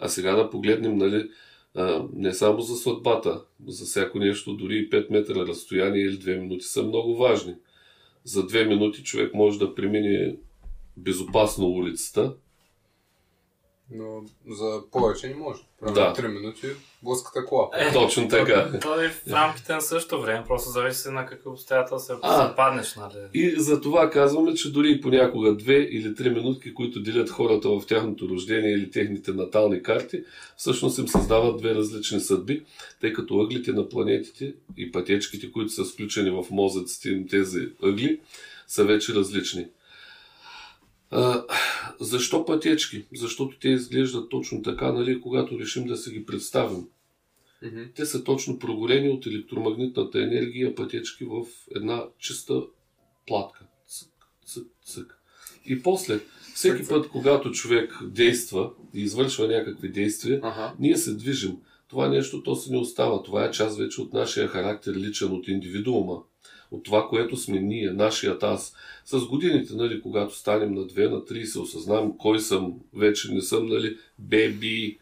А 0.00 0.08
сега 0.08 0.36
да 0.36 0.50
погледнем, 0.50 0.96
нали, 0.96 1.30
а, 1.74 2.04
не 2.12 2.34
само 2.34 2.60
за 2.60 2.76
съдбата, 2.76 3.44
за 3.66 3.84
всяко 3.84 4.18
нещо, 4.18 4.56
дори 4.56 4.76
и 4.76 4.90
5 4.90 5.10
метра 5.10 5.34
разстояние 5.34 6.02
или 6.02 6.18
2 6.18 6.40
минути 6.40 6.64
са 6.64 6.82
много 6.82 7.16
важни. 7.16 7.54
За 8.24 8.46
2 8.46 8.68
минути 8.68 9.02
човек 9.02 9.34
може 9.34 9.58
да 9.58 9.74
премине 9.74 10.36
безопасно 10.96 11.66
улицата. 11.66 12.34
Но 13.92 14.22
за 14.50 14.80
повече 14.92 15.28
не 15.28 15.34
може. 15.34 15.60
Примерно 15.80 15.94
Да. 15.94 16.22
3 16.22 16.26
минути 16.28 16.66
блъската 17.02 17.46
кола. 17.46 17.68
Е, 17.74 17.92
Точно 17.92 18.28
така. 18.28 18.70
То, 18.72 18.78
то 18.80 19.00
е 19.00 19.08
в 19.08 19.22
рамките 19.32 19.72
на 19.74 19.80
същото 19.80 20.22
време, 20.22 20.44
просто 20.48 20.70
зависи 20.70 21.08
на 21.08 21.26
какви 21.26 21.48
обстоятелства 21.48 22.16
се 22.18 22.56
паднеш, 22.56 22.96
нали? 22.96 23.14
И 23.34 23.60
за 23.60 23.80
това 23.80 24.10
казваме, 24.10 24.54
че 24.54 24.72
дори 24.72 24.90
и 24.90 25.00
понякога 25.00 25.54
две 25.54 25.76
или 25.76 26.14
три 26.14 26.30
минутки, 26.30 26.74
които 26.74 27.02
делят 27.02 27.30
хората 27.30 27.68
в 27.68 27.86
тяхното 27.86 28.28
рождение 28.28 28.70
или 28.70 28.90
техните 28.90 29.32
натални 29.32 29.82
карти, 29.82 30.24
всъщност 30.56 30.98
им 30.98 31.08
създават 31.08 31.58
две 31.58 31.74
различни 31.74 32.20
съдби, 32.20 32.62
тъй 33.00 33.12
като 33.12 33.40
ъглите 33.40 33.72
на 33.72 33.88
планетите 33.88 34.54
и 34.76 34.92
пътечките, 34.92 35.52
които 35.52 35.72
са 35.72 35.84
включени 35.84 36.30
в 36.30 36.44
мозъците 36.50 37.08
им 37.08 37.28
тези 37.28 37.68
ъгли, 37.82 38.20
са 38.66 38.84
вече 38.84 39.14
различни. 39.14 39.66
А, 41.10 41.44
защо 42.00 42.44
пътечки? 42.44 43.06
Защото 43.14 43.58
те 43.58 43.68
изглеждат 43.68 44.30
точно 44.30 44.62
така, 44.62 44.92
нали, 44.92 45.20
когато 45.20 45.58
решим 45.58 45.86
да 45.86 45.96
се 45.96 46.12
ги 46.12 46.26
представим. 46.26 46.86
Мгм. 47.62 47.82
Те 47.94 48.06
са 48.06 48.24
точно 48.24 48.58
прогорени 48.58 49.08
от 49.08 49.26
електромагнитната 49.26 50.22
енергия 50.22 50.74
пътечки 50.74 51.24
в 51.24 51.46
една 51.76 52.04
чиста 52.18 52.62
платка. 53.26 53.66
Цък, 53.88 54.08
цък, 54.46 54.66
цък. 54.84 55.16
И 55.66 55.82
после, 55.82 56.20
всеки 56.54 56.88
път, 56.88 57.08
когато 57.08 57.50
човек 57.50 57.98
действа 58.02 58.70
и 58.94 59.00
извършва 59.00 59.48
някакви 59.48 59.88
действия, 59.88 60.40
Ага. 60.42 60.74
ние 60.78 60.96
се 60.96 61.14
движим. 61.14 61.56
Това 61.88 62.08
нещо, 62.08 62.42
то 62.42 62.56
се 62.56 62.72
не 62.72 62.78
остава. 62.78 63.22
Това 63.22 63.44
е 63.44 63.50
част 63.50 63.78
вече 63.78 64.00
от 64.00 64.12
нашия 64.12 64.48
характер, 64.48 64.94
личен 64.94 65.32
от 65.32 65.48
индивидуума. 65.48 66.22
От 66.70 66.84
това, 66.84 67.08
което 67.08 67.36
сме 67.36 67.60
ние, 67.60 67.90
нашият 67.90 68.42
аз. 68.42 68.74
С 69.04 69.20
годините, 69.20 69.74
нали, 69.74 70.02
когато 70.02 70.34
станем 70.34 70.74
на 70.74 70.80
2, 70.80 71.10
на 71.10 71.20
3, 71.20 71.44
се 71.44 71.58
осъзнавам 71.58 72.18
кой 72.18 72.40
съм. 72.40 72.74
Вече 72.94 73.32
не 73.32 73.40
съм, 73.40 73.66
нали, 73.66 73.96
беби 74.18 74.98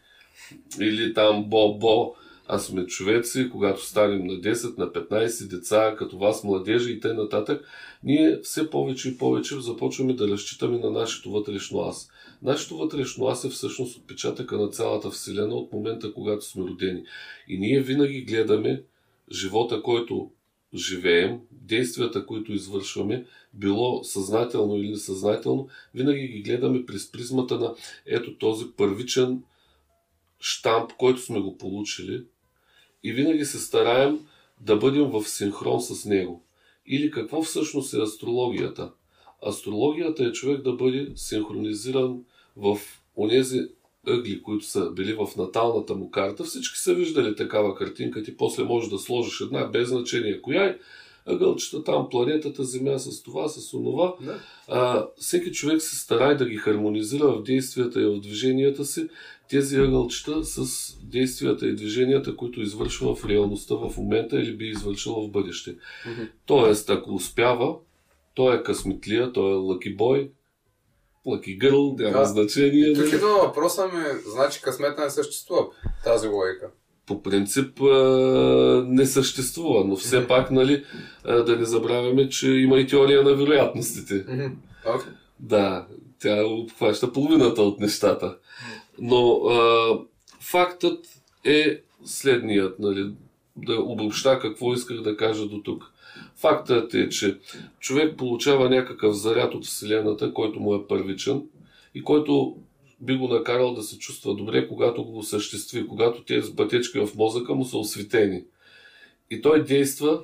или 0.79 1.13
там 1.13 1.45
бо-бо. 1.49 2.15
А 2.51 2.59
сме 2.59 2.85
човеци, 2.85 3.49
когато 3.49 3.85
станем 3.85 4.27
на 4.27 4.33
10, 4.33 4.77
на 4.77 4.91
15 4.91 5.47
деца, 5.47 5.95
като 5.97 6.17
вас 6.17 6.43
младежи 6.43 6.91
и 6.91 6.99
т.н. 6.99 7.59
ние 8.03 8.39
все 8.43 8.69
повече 8.69 9.09
и 9.09 9.17
повече 9.17 9.61
започваме 9.61 10.13
да 10.13 10.27
разчитаме 10.27 10.77
на 10.77 10.89
нашето 10.89 11.31
вътрешно 11.31 11.79
аз. 11.79 12.09
Нашето 12.43 12.77
вътрешно 12.77 13.27
аз 13.27 13.43
е 13.43 13.49
всъщност 13.49 13.97
отпечатъка 13.97 14.57
на 14.57 14.69
цялата 14.69 15.09
Вселена 15.09 15.55
от 15.55 15.73
момента, 15.73 16.13
когато 16.13 16.45
сме 16.45 16.63
родени. 16.63 17.03
И 17.47 17.57
ние 17.57 17.81
винаги 17.81 18.21
гледаме 18.21 18.83
живота, 19.31 19.81
който 19.81 20.31
живеем, 20.75 21.39
действията, 21.51 22.25
които 22.25 22.53
извършваме, 22.53 23.25
било 23.53 24.03
съзнателно 24.03 24.77
или 24.77 24.89
несъзнателно, 24.89 25.67
винаги 25.93 26.27
ги 26.27 26.41
гледаме 26.41 26.85
през 26.85 27.11
призмата 27.11 27.59
на 27.59 27.75
ето 28.05 28.37
този 28.37 28.65
първичен 28.77 29.43
штамп, 30.39 30.91
който 30.97 31.21
сме 31.21 31.39
го 31.39 31.57
получили 31.57 32.23
и 33.03 33.13
винаги 33.13 33.45
се 33.45 33.59
стараем 33.59 34.19
да 34.61 34.75
бъдем 34.75 35.03
в 35.03 35.23
синхрон 35.27 35.81
с 35.81 36.05
него. 36.05 36.43
Или 36.87 37.11
какво 37.11 37.41
всъщност 37.41 37.93
е 37.93 38.01
астрологията? 38.01 38.91
Астрологията 39.47 40.23
е 40.23 40.31
човек 40.31 40.61
да 40.61 40.73
бъде 40.73 41.11
синхронизиран 41.15 42.23
в 42.55 42.79
онези 43.17 43.59
ъгли, 44.09 44.41
които 44.41 44.65
са 44.65 44.91
били 44.91 45.13
в 45.13 45.27
наталната 45.37 45.95
му 45.95 46.11
карта. 46.11 46.43
Всички 46.43 46.79
са 46.79 46.93
виждали 46.93 47.35
такава 47.35 47.75
картинка. 47.75 48.23
Ти 48.23 48.37
после 48.37 48.63
можеш 48.63 48.89
да 48.89 48.97
сложиш 48.99 49.41
една 49.41 49.65
без 49.65 49.89
значение 49.89 50.41
коя 50.41 50.63
е. 50.65 50.77
Ъгълчета 51.25 51.83
там, 51.83 52.07
планетата, 52.11 52.63
Земя 52.63 52.99
с 52.99 53.23
това, 53.23 53.47
с 53.49 53.73
онова. 53.73 54.13
Да. 54.21 54.39
А, 54.67 55.07
всеки 55.17 55.51
човек 55.51 55.81
се 55.81 55.95
старае 55.95 56.35
да 56.35 56.45
ги 56.45 56.57
хармонизира 56.57 57.27
в 57.27 57.43
действията 57.43 58.01
и 58.01 58.05
в 58.05 58.19
движенията 58.19 58.85
си, 58.85 59.07
тези 59.49 59.77
ъгълчета 59.77 60.43
с 60.43 60.93
действията 61.03 61.67
и 61.67 61.75
движенията, 61.75 62.35
които 62.35 62.61
извършва 62.61 63.15
в 63.15 63.25
реалността 63.25 63.75
в 63.75 63.97
момента 63.97 64.39
или 64.41 64.57
би 64.57 64.67
извършил 64.67 65.13
в 65.13 65.31
бъдеще. 65.31 65.75
Тоест, 66.45 66.89
ако 66.89 67.15
успява, 67.15 67.75
той 68.33 68.55
е 68.55 68.63
късметлия, 68.63 69.33
той 69.33 69.51
е 69.51 69.55
лъки 69.55 69.95
лъки 71.29 71.55
гърл, 71.57 71.95
няма 71.99 72.19
Да. 72.19 72.25
значение. 72.25 72.87
И 72.87 72.93
тук 72.93 73.13
идва 73.13 73.33
въпроса 73.47 73.85
ми, 73.87 74.03
значи 74.25 74.61
късмета 74.61 75.03
не 75.03 75.09
съществува 75.09 75.65
тази 76.03 76.27
логика. 76.27 76.67
По 77.05 77.21
принцип 77.23 77.79
не 78.87 79.05
съществува, 79.05 79.83
но 79.85 79.95
все 79.95 80.27
пак, 80.27 80.51
нали, 80.51 80.83
да 81.25 81.55
не 81.59 81.65
забравяме, 81.65 82.29
че 82.29 82.51
има 82.51 82.79
и 82.79 82.87
теория 82.87 83.23
на 83.23 83.35
вероятностите. 83.35 84.25
Да, 85.39 85.87
тя 86.21 86.45
обхваща 86.45 87.13
половината 87.13 87.61
от 87.61 87.79
нещата. 87.79 88.37
Но 88.99 89.35
а, 89.45 89.89
фактът 90.41 91.05
е 91.45 91.81
следният, 92.05 92.79
нали, 92.79 93.11
да 93.55 93.81
обобща 93.81 94.39
какво 94.39 94.73
исках 94.73 95.01
да 95.01 95.17
кажа 95.17 95.45
до 95.45 95.61
тук. 95.63 95.91
Фактът 96.39 96.93
е, 96.93 97.09
че 97.09 97.39
човек 97.79 98.17
получава 98.17 98.69
някакъв 98.69 99.15
заряд 99.15 99.53
от 99.53 99.65
Вселената, 99.65 100.33
който 100.33 100.59
му 100.59 100.75
е 100.75 100.87
първичен 100.87 101.43
и 101.95 102.03
който 102.03 102.57
би 103.01 103.15
го 103.15 103.27
накарал 103.27 103.73
да 103.73 103.83
се 103.83 103.97
чувства 103.97 104.35
добре, 104.35 104.67
когато 104.67 105.03
го 105.03 105.17
осъществи, 105.17 105.87
когато 105.87 106.23
тези 106.23 106.55
пътечки 106.55 106.99
в 106.99 107.09
мозъка 107.15 107.55
му 107.55 107.65
са 107.65 107.77
осветени. 107.77 108.43
И 109.31 109.41
той 109.41 109.63
действа 109.63 110.21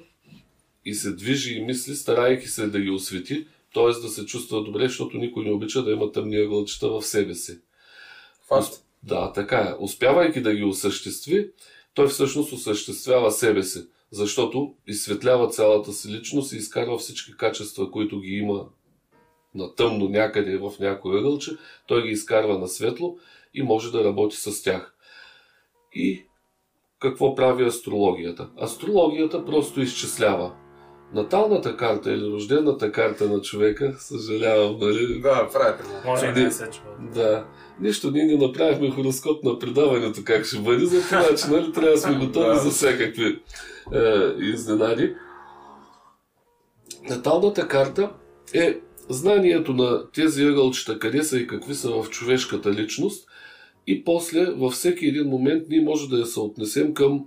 и 0.86 0.94
се 0.94 1.16
движи 1.16 1.54
и 1.54 1.64
мисли, 1.64 1.96
старайки 1.96 2.48
се 2.48 2.68
да 2.68 2.80
ги 2.80 2.90
освети, 2.90 3.48
т.е. 3.74 4.02
да 4.02 4.10
се 4.10 4.26
чувства 4.26 4.64
добре, 4.64 4.88
защото 4.88 5.18
никой 5.18 5.46
не 5.46 5.52
обича 5.52 5.84
да 5.84 5.92
има 5.92 6.12
тъмни 6.12 6.38
ъгълчета 6.38 6.90
в 6.90 7.02
себе 7.02 7.36
си. 7.36 7.60
Факт. 8.48 8.74
Да, 9.04 9.34
така 9.34 9.58
е. 9.58 9.84
Успявайки 9.84 10.42
да 10.42 10.56
ги 10.56 10.64
осъществи, 10.64 11.50
той 11.94 12.08
всъщност 12.08 12.54
осъществява 12.54 13.32
себе 13.32 13.64
си, 13.64 13.86
защото 14.12 14.74
изсветлява 14.88 15.50
цялата 15.50 15.94
си 15.94 16.10
личност 16.10 16.54
и 16.54 16.58
изкарва 16.58 16.98
всички 16.98 17.38
качества, 17.38 17.92
които 17.92 18.20
ги 18.20 18.32
има 18.32 18.66
на 19.56 19.76
тъмно 19.76 20.10
някъде 20.10 20.58
в 20.58 20.72
някой 20.80 21.18
ъгълче, 21.20 21.52
той 21.88 22.04
ги 22.04 22.10
изкарва 22.10 22.60
на 22.60 22.68
светло 22.68 23.18
и 23.54 23.64
може 23.64 23.92
да 23.92 24.04
работи 24.04 24.38
с 24.38 24.64
тях. 24.64 24.96
И 25.94 26.26
какво 27.00 27.36
прави 27.36 27.66
астрологията? 27.66 28.50
Астрологията 28.62 29.46
просто 29.46 29.82
изчислява. 29.82 30.54
Наталната 31.14 31.78
карта 31.78 32.12
или 32.12 32.32
рождената 32.32 32.92
карта 32.92 33.30
на 33.30 33.42
човека, 33.42 33.96
съжалявам, 34.00 34.78
нали? 34.80 35.20
Да, 35.22 35.50
правите 35.54 35.84
го. 35.84 35.90
Може 36.06 36.28
и 36.28 36.34
да 36.34 36.52
се 36.52 36.70
чува. 36.70 37.10
Да. 37.14 37.46
Нищо, 37.82 38.12
ние 38.12 38.26
не 38.26 38.48
направихме 38.48 38.92
хороскоп 38.92 39.44
на 39.44 39.60
предаването 39.60 40.22
как 40.24 40.46
ще 40.46 40.60
бъде, 40.60 40.86
за 40.86 41.02
това, 41.02 41.36
че 41.36 41.48
нали, 41.48 41.72
трябва 41.72 41.92
да 41.92 41.98
сме 41.98 42.16
готови 42.16 42.48
Да. 42.48 42.56
за 42.56 42.70
всякакви 42.70 43.40
изненади. 44.40 45.16
Наталната 47.10 47.68
карта 47.68 48.12
е 48.54 48.80
знанието 49.10 49.74
на 49.74 50.12
тези 50.12 50.44
ъгълчета, 50.44 51.00
къде 51.00 51.24
са 51.24 51.40
и 51.40 51.48
какви 51.48 51.76
са 51.76 51.90
в 51.92 52.10
човешката 52.10 52.72
личност 52.72 53.30
и 53.88 54.04
после 54.04 54.46
във 54.46 54.74
всеки 54.74 55.06
един 55.06 55.28
момент 55.28 55.64
ние 55.70 55.82
може 55.82 56.10
да 56.10 56.18
я 56.18 56.26
съотнесем 56.26 56.94
към 56.94 57.26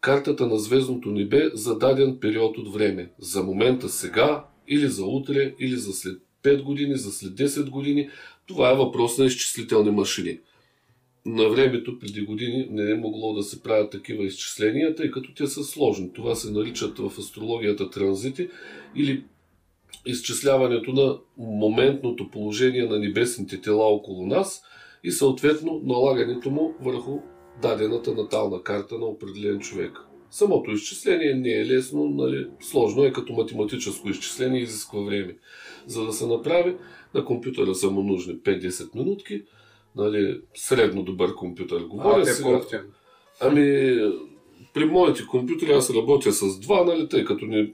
картата 0.00 0.46
на 0.46 0.58
звездното 0.58 1.08
небе 1.08 1.50
за 1.54 1.78
даден 1.78 2.18
период 2.20 2.58
от 2.58 2.74
време. 2.74 3.10
За 3.18 3.42
момента 3.42 3.88
сега, 3.88 4.44
или 4.68 4.88
за 4.88 5.04
утре, 5.04 5.54
или 5.60 5.76
за 5.76 5.92
след 5.92 6.18
5 6.42 6.62
години, 6.62 6.96
за 6.96 7.12
след 7.12 7.32
10 7.32 7.70
години. 7.70 8.10
Това 8.46 8.70
е 8.70 8.76
въпрос 8.76 9.18
на 9.18 9.24
изчислителни 9.24 9.90
машини. 9.90 10.38
На 11.26 11.48
времето, 11.48 11.98
преди 11.98 12.20
години, 12.20 12.68
не 12.70 12.90
е 12.90 12.94
могло 12.94 13.34
да 13.34 13.42
се 13.42 13.62
правят 13.62 13.90
такива 13.90 14.24
изчисления, 14.24 14.94
тъй 14.94 15.10
като 15.10 15.34
те 15.34 15.46
са 15.46 15.64
сложни. 15.64 16.12
Това 16.12 16.34
се 16.34 16.50
наричат 16.50 16.98
в 16.98 17.18
астрологията 17.18 17.90
транзити 17.90 18.48
или 18.96 19.24
изчисляването 20.06 20.92
на 20.92 21.18
моментното 21.38 22.30
положение 22.30 22.86
на 22.86 22.98
небесните 22.98 23.60
тела 23.60 23.84
около 23.86 24.26
нас 24.26 24.62
и 25.04 25.10
съответно 25.10 25.80
налагането 25.84 26.50
му 26.50 26.74
върху 26.80 27.18
дадената 27.62 28.14
натална 28.14 28.62
карта 28.62 28.98
на 28.98 29.06
определен 29.06 29.60
човек. 29.60 29.98
Самото 30.30 30.70
изчисление 30.70 31.34
не 31.34 31.50
е 31.50 31.66
лесно, 31.66 32.08
нали, 32.08 32.46
сложно 32.60 33.04
е 33.04 33.12
като 33.12 33.32
математическо 33.32 34.08
изчисление, 34.08 34.62
изисква 34.62 35.00
време. 35.00 35.36
За 35.86 36.04
да 36.04 36.12
се 36.12 36.26
направи, 36.26 36.76
на 37.14 37.24
компютъра 37.24 37.74
са 37.74 37.90
му 37.90 38.02
нужни 38.02 38.34
5-10 38.34 38.94
минутки, 38.94 39.42
нали, 39.96 40.40
средно 40.54 41.02
добър 41.02 41.34
компютър. 41.34 41.82
Говоря 41.84 42.20
А, 42.20 42.24
те 42.24 42.32
сега. 42.32 42.48
колко? 42.48 42.66
Ами, 43.40 43.98
при 44.74 44.84
моите 44.84 45.26
компютри 45.26 45.72
аз 45.72 45.94
работя 45.94 46.32
с 46.32 46.60
два, 46.60 46.84
нали, 46.84 47.08
тъй 47.08 47.24
като 47.24 47.46
не 47.46 47.72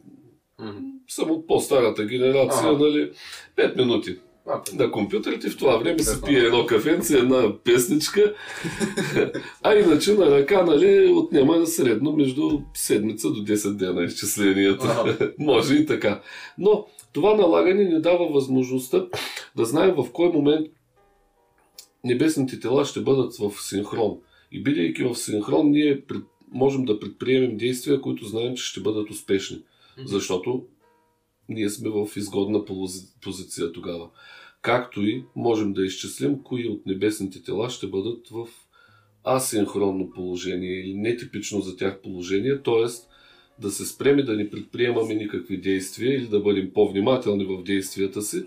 съм 1.08 1.30
от 1.30 1.46
по-старата 1.46 2.04
генерация, 2.04 2.68
Ага. 2.70 2.78
нали, 2.78 3.10
5 3.56 3.76
минути. 3.76 4.16
На 4.74 4.90
компютрите. 4.90 5.50
В 5.50 5.56
това 5.56 5.76
време 5.76 5.98
се 5.98 6.22
пие 6.22 6.38
едно 6.38 6.66
кафенце, 6.66 7.18
една 7.18 7.58
песничка. 7.64 8.34
а 9.62 9.74
иначе 9.74 10.14
на 10.14 10.30
ръка, 10.30 10.62
нали, 10.62 11.12
отнема 11.16 11.66
средно 11.66 12.12
между 12.12 12.60
седмица 12.74 13.30
до 13.30 13.40
10 13.44 13.76
дена 13.76 14.04
изчислението. 14.04 14.84
Ага. 14.84 15.32
Може 15.38 15.74
и 15.74 15.86
така. 15.86 16.20
Но 16.58 16.86
това 17.12 17.34
налагане 17.34 17.84
ни 17.84 18.00
дава 18.00 18.28
възможността 18.32 19.06
да 19.56 19.64
знаем 19.64 19.94
в 19.96 20.12
кой 20.12 20.28
момент 20.28 20.66
небесните 22.04 22.60
тела 22.60 22.84
ще 22.84 23.00
бъдат 23.00 23.36
в 23.36 23.52
синхрон. 23.60 24.18
И 24.52 24.62
бидейки 24.62 25.02
в 25.02 25.14
синхрон, 25.14 25.70
ние 25.70 26.00
пред- 26.00 26.24
можем 26.52 26.84
да 26.84 27.00
предприемем 27.00 27.56
действия, 27.56 28.00
които 28.00 28.24
знаем, 28.24 28.54
че 28.56 28.64
ще 28.64 28.80
бъдат 28.80 29.10
успешни. 29.10 29.62
Защото 30.04 30.64
ние 31.48 31.70
сме 31.70 31.90
в 31.90 32.08
изгодна 32.16 32.58
пози- 32.58 33.08
позиция 33.22 33.72
тогава. 33.72 34.08
Както 34.62 35.02
и 35.02 35.24
можем 35.36 35.72
да 35.72 35.84
изчислим 35.84 36.42
кои 36.42 36.68
от 36.68 36.86
небесните 36.86 37.42
тела 37.42 37.70
ще 37.70 37.86
бъдат 37.86 38.28
в 38.28 38.46
асинхронно 39.24 40.10
положение 40.10 40.80
или 40.80 40.94
нетипично 40.94 41.60
за 41.60 41.76
тях 41.76 42.00
положение, 42.02 42.62
т.е. 42.62 42.86
да 43.62 43.70
се 43.70 43.86
спреме 43.86 44.22
да 44.22 44.36
не 44.36 44.50
предприемаме 44.50 45.14
никакви 45.14 45.60
действия 45.60 46.16
или 46.16 46.26
да 46.26 46.40
бъдем 46.40 46.70
по-внимателни 46.74 47.44
в 47.44 47.62
действията 47.62 48.22
си, 48.22 48.44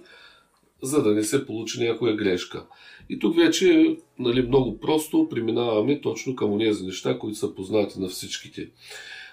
за 0.84 1.04
да 1.04 1.14
не 1.14 1.24
се 1.24 1.46
получи 1.46 1.84
някоя 1.84 2.16
грешка. 2.16 2.66
И 3.10 3.20
тук 3.20 3.36
вече 3.36 3.98
нали, 4.20 4.42
много 4.42 4.80
просто 4.80 5.28
преминаваме 5.30 6.02
точно 6.02 6.36
към 6.36 6.60
тези 6.60 6.84
неща, 6.86 7.20
които 7.20 7.38
са 7.38 7.56
познати 7.56 8.00
на 8.00 8.08
всичките. 8.10 8.68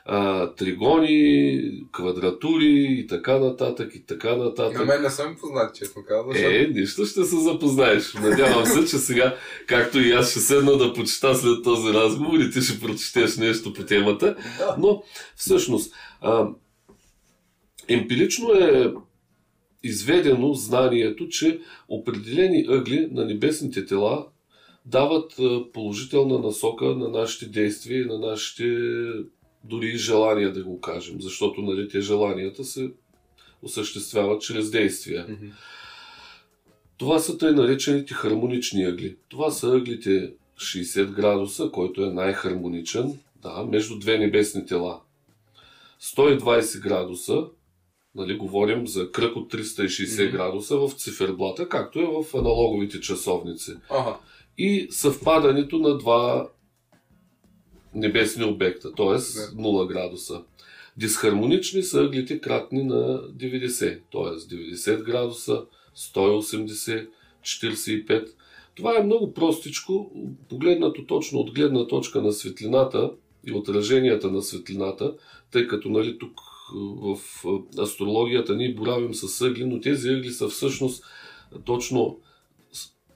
А, 0.04 0.50
тригони, 0.54 1.60
квадратури 1.92 2.66
и 2.90 3.06
така 3.06 3.38
нататък 3.38 3.92
и 3.94 4.06
така 4.06 4.36
нататък. 4.36 4.78
На 4.78 4.84
мен 4.84 5.02
не 5.02 5.10
съм 5.10 5.36
познат, 5.40 5.74
честно 5.74 6.02
казвам. 6.08 6.32
защото- 6.32 6.54
Е, 6.54 6.66
нищо 6.66 7.04
ще 7.04 7.24
се 7.24 7.40
запознаеш. 7.40 8.14
Надявам 8.14 8.66
се, 8.66 8.80
че 8.80 8.98
сега, 8.98 9.36
както 9.66 9.98
и 10.00 10.10
аз 10.12 10.30
ще 10.30 10.40
седна 10.40 10.76
да 10.76 10.92
почита 10.92 11.34
след 11.34 11.64
този 11.64 11.92
разговор 11.92 12.38
и 12.38 12.50
ти 12.50 12.60
ще 12.60 12.80
прочетеш 12.80 13.36
нещо 13.36 13.72
по 13.72 13.82
темата. 13.82 14.36
Но, 14.78 15.02
всъщност, 15.36 15.94
а, 16.20 16.48
емпирично 17.88 18.52
е 18.52 18.92
изведено 19.82 20.54
знанието, 20.54 21.28
че 21.28 21.60
определени 21.88 22.66
ъгли 22.68 23.08
на 23.12 23.24
небесните 23.24 23.86
тела 23.86 24.26
дават 24.86 25.40
положителна 25.72 26.38
насока 26.38 26.84
на 26.84 27.08
нашите 27.08 27.46
действия 27.46 28.02
и 28.02 28.06
на 28.06 28.18
нашите 28.18 28.64
дори 29.64 29.86
и 29.86 29.96
желания, 29.96 30.52
да 30.52 30.64
го 30.64 30.80
кажем. 30.80 31.20
Защото 31.20 31.62
нали, 31.62 31.88
те 31.88 32.00
желанията 32.00 32.64
се 32.64 32.90
осъществяват 33.62 34.42
чрез 34.42 34.70
действия. 34.70 35.26
Това 36.96 37.18
са 37.18 37.38
тъй 37.38 37.52
наречените 37.52 38.14
хармонични 38.14 38.84
ъгли. 38.84 39.16
Това 39.28 39.50
са 39.50 39.68
ъглите 39.68 40.32
60 40.56 41.10
градуса, 41.10 41.70
който 41.72 42.04
е 42.04 42.12
най-хармоничен, 42.12 43.18
да, 43.42 43.66
между 43.70 43.98
две 43.98 44.18
небесни 44.18 44.66
тела. 44.66 45.00
120 46.00 46.80
градуса, 46.80 47.44
нали, 48.14 48.36
говорим 48.36 48.86
за 48.86 49.12
кръг 49.12 49.36
от 49.36 49.52
360 49.52 50.24
Мгм. 50.28 50.36
градуса 50.36 50.76
в 50.76 50.90
циферблата, 50.96 51.68
както 51.68 52.00
е 52.00 52.06
в 52.06 52.34
аналоговите 52.34 53.00
часовници. 53.00 53.72
Ага. 53.90 54.16
И 54.58 54.86
съвпадането 54.90 55.78
на 55.78 55.98
два 55.98 56.48
небесни 57.94 58.44
обекта, 58.44 58.92
т.е. 58.92 59.06
0 59.06 59.86
градуса. 59.88 60.42
Дисхармонични 60.96 61.82
са 61.82 62.00
ъглите 62.00 62.40
кратни 62.40 62.84
на 62.84 63.22
90, 63.32 64.00
т.е. 64.12 64.56
90 64.56 65.02
градуса, 65.02 65.64
180, 65.96 67.08
45. 67.42 68.28
Това 68.74 68.98
е 68.98 69.02
много 69.02 69.34
простичко, 69.34 70.12
погледнато 70.48 71.06
точно 71.06 71.38
от 71.38 71.54
гледна 71.54 71.86
точка 71.86 72.22
на 72.22 72.32
светлината 72.32 73.10
и 73.46 73.52
отраженията 73.52 74.30
на 74.30 74.42
светлината, 74.42 75.14
тъй 75.50 75.66
като 75.66 75.88
нали, 75.88 76.18
тук 76.18 76.40
в 76.74 77.18
астрологията 77.78 78.56
ние 78.56 78.74
боравим 78.74 79.14
с 79.14 79.40
ъгли, 79.40 79.64
но 79.64 79.80
тези 79.80 80.08
ъгли 80.08 80.30
са 80.30 80.48
всъщност 80.48 81.04
точно 81.64 82.18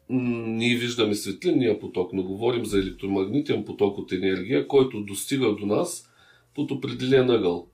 ние 0.08 0.76
виждаме 0.76 1.14
светлинния 1.14 1.80
поток, 1.80 2.12
но 2.12 2.22
говорим 2.22 2.64
за 2.64 2.78
електромагнитен 2.78 3.64
поток 3.64 3.98
от 3.98 4.12
енергия, 4.12 4.68
който 4.68 5.00
достига 5.00 5.54
до 5.54 5.66
нас 5.66 6.10
под 6.54 6.70
определен 6.70 7.30
ъгъл. 7.30 7.66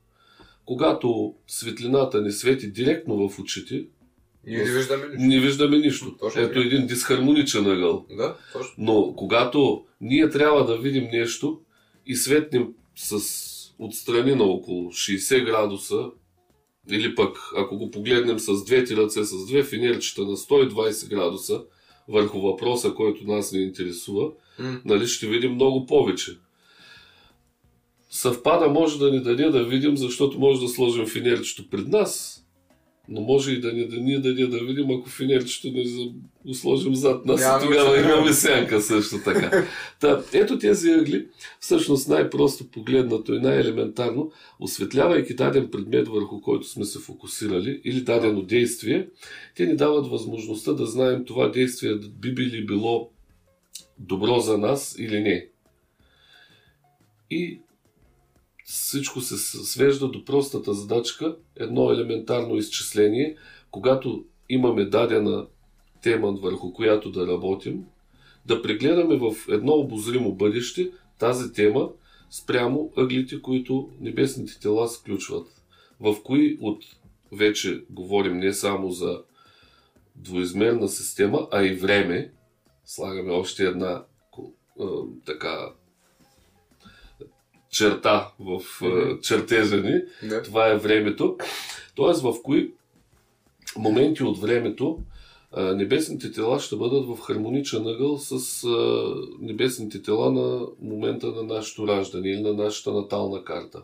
Когато 0.64 1.34
светлината 1.46 2.20
не 2.22 2.32
свети 2.32 2.70
директно 2.72 3.28
в 3.28 3.38
очите, 3.38 3.84
Ние 4.46 4.58
не 4.58 4.70
виждаме 4.70 5.06
нищо. 5.06 5.26
не 5.26 5.40
виждаме 5.40 5.78
нищо. 5.78 6.16
Точно 6.20 6.40
Ето 6.42 6.58
един 6.58 6.86
дисхармоничен 6.86 7.66
ъгъл. 7.66 8.06
Да, 8.16 8.36
точно. 8.52 8.74
Но 8.78 9.14
когато 9.16 9.84
ние 10.00 10.30
трябва 10.30 10.66
да 10.66 10.78
видим 10.78 11.08
нещо 11.12 11.60
и 12.06 12.16
светнем 12.16 12.68
с 12.96 13.20
отстрани 13.84 14.34
на 14.34 14.44
около 14.44 14.90
60 14.90 15.44
градуса, 15.44 16.10
или 16.90 17.14
пък 17.14 17.38
ако 17.56 17.78
го 17.78 17.90
погледнем 17.90 18.38
с 18.38 18.64
двете 18.64 18.96
ръце, 18.96 19.24
с 19.24 19.46
две 19.46 19.62
фенерчета 19.62 20.22
на 20.22 20.36
120 20.36 21.08
градуса 21.08 21.62
върху 22.08 22.40
въпроса, 22.40 22.94
който 22.94 23.24
нас 23.24 23.52
ни 23.52 23.62
интересува, 23.62 24.30
М. 24.58 24.80
нали, 24.84 25.06
ще 25.06 25.26
видим 25.26 25.54
много 25.54 25.86
повече. 25.86 26.38
Съвпада 28.10 28.68
може 28.68 28.98
да 28.98 29.10
ни 29.10 29.22
даде 29.22 29.50
да 29.50 29.64
видим, 29.64 29.96
защото 29.96 30.38
може 30.38 30.60
да 30.60 30.68
сложим 30.68 31.06
фенерчето 31.06 31.70
пред 31.70 31.88
нас, 31.88 32.41
но 33.12 33.20
може 33.20 33.52
и 33.52 33.60
да 33.60 33.72
ни, 33.72 33.88
да 33.88 33.96
ни 33.96 34.20
даде 34.20 34.46
да 34.46 34.58
видим, 34.64 34.90
ако 34.90 35.08
фенерчето 35.08 35.68
не 36.44 36.54
сложим 36.54 36.94
зад 36.94 37.26
нас 37.26 37.40
Няма 37.40 37.64
и 37.64 37.66
тогава 37.66 38.00
имаме 38.00 38.32
сянка 38.32 38.80
също 38.80 39.16
така. 39.24 39.66
Та, 40.00 40.22
ето 40.32 40.58
тези 40.58 40.90
ъгли, 40.90 41.26
всъщност 41.60 42.08
най-просто 42.08 42.70
погледнато 42.70 43.34
и 43.34 43.40
най-елементарно, 43.40 44.32
осветлявайки 44.60 45.34
даден 45.34 45.68
предмет, 45.70 46.08
върху 46.08 46.40
който 46.40 46.68
сме 46.68 46.84
се 46.84 46.98
фокусирали, 46.98 47.80
или 47.84 48.00
дадено 48.00 48.42
действие, 48.42 49.08
те 49.56 49.66
ни 49.66 49.76
дават 49.76 50.06
възможността 50.06 50.72
да 50.72 50.86
знаем 50.86 51.24
това 51.24 51.48
действие 51.48 51.94
би 51.94 52.34
били 52.34 52.66
било 52.66 53.10
добро 53.98 54.38
за 54.38 54.58
нас 54.58 54.96
или 54.98 55.20
не. 55.20 55.46
И 57.30 57.60
всичко 58.64 59.20
се 59.20 59.38
свежда 59.38 60.08
до 60.08 60.24
простата 60.24 60.74
задачка, 60.74 61.36
едно 61.56 61.90
елементарно 61.90 62.56
изчисление, 62.56 63.36
когато 63.70 64.24
имаме 64.48 64.84
дадена 64.84 65.46
тема, 66.02 66.32
върху 66.32 66.72
която 66.72 67.10
да 67.10 67.26
работим, 67.26 67.84
да 68.46 68.62
прегледаме 68.62 69.16
в 69.16 69.34
едно 69.48 69.72
обозримо 69.72 70.32
бъдеще 70.32 70.90
тази 71.18 71.52
тема 71.52 71.88
спрямо 72.30 72.92
ъглите, 72.96 73.42
които 73.42 73.90
небесните 74.00 74.60
тела 74.60 74.88
сключват. 74.88 75.46
В 76.00 76.16
кои 76.24 76.58
от 76.60 76.84
вече 77.32 77.84
говорим 77.90 78.38
не 78.38 78.52
само 78.52 78.90
за 78.90 79.22
двоизмерна 80.16 80.88
система, 80.88 81.48
а 81.50 81.64
и 81.64 81.74
време. 81.74 82.32
Слагаме 82.84 83.32
още 83.32 83.64
една 83.64 84.04
така 85.26 85.72
черта 87.72 88.30
в 88.40 88.60
Мгм. 88.82 89.20
чертежа 89.22 89.76
ни. 89.76 90.00
Да. 90.28 90.42
Това 90.42 90.68
е 90.68 90.76
времето. 90.78 91.36
Тоест 91.94 92.22
в 92.22 92.34
кои 92.42 92.72
моменти 93.76 94.22
от 94.22 94.38
времето 94.38 94.98
небесните 95.56 96.32
тела 96.32 96.60
ще 96.60 96.76
бъдат 96.76 97.06
в 97.06 97.20
хармоничен 97.20 97.86
ъгъл 97.86 98.18
с 98.18 98.66
небесните 99.40 100.02
тела 100.02 100.32
на 100.32 100.66
момента 100.82 101.26
на 101.26 101.42
нашето 101.42 101.88
раждане 101.88 102.28
или 102.28 102.40
на 102.40 102.52
нашата 102.52 102.92
натална 102.92 103.44
карта. 103.44 103.82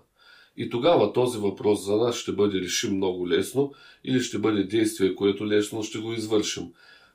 И 0.57 0.71
тогава 0.71 1.13
този 1.13 1.39
въпрос 1.39 1.85
за 1.85 1.97
нас 1.97 2.17
ще 2.17 2.33
бъде 2.33 2.59
решим 2.61 2.97
много 2.97 3.29
лесно 3.29 3.73
или 4.05 4.21
ще 4.21 4.39
бъде 4.39 4.65
действие, 4.65 5.15
което 5.15 5.47
лесно 5.47 5.83
ще 5.83 5.99
го 5.99 6.13
извършим. 6.13 6.65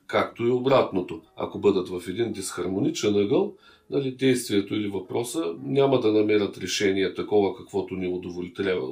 Както 0.08 0.44
и 0.44 0.50
обратното. 0.52 1.22
Ако 1.36 1.60
бъдат 1.60 1.90
в 1.90 2.02
един 2.08 2.32
дисхармоничен 2.32 3.16
ъгъл, 3.16 3.54
нали, 3.94 4.12
действието 4.12 4.76
или 4.76 4.88
въпроса 4.88 5.56
няма 5.64 6.00
да 6.00 6.12
намерят 6.12 6.58
решение 6.58 7.14
такова, 7.14 7.58
каквото 7.58 7.96
ни 7.96 8.08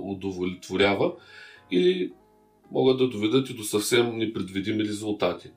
удовлетворява, 0.01 1.13
или 1.71 2.11
могат 2.71 2.97
да 2.97 3.09
доведат 3.09 3.49
и 3.49 3.53
до 3.53 3.63
съвсем 3.63 4.17
непредвидими 4.17 4.83
резултати. 4.83 5.49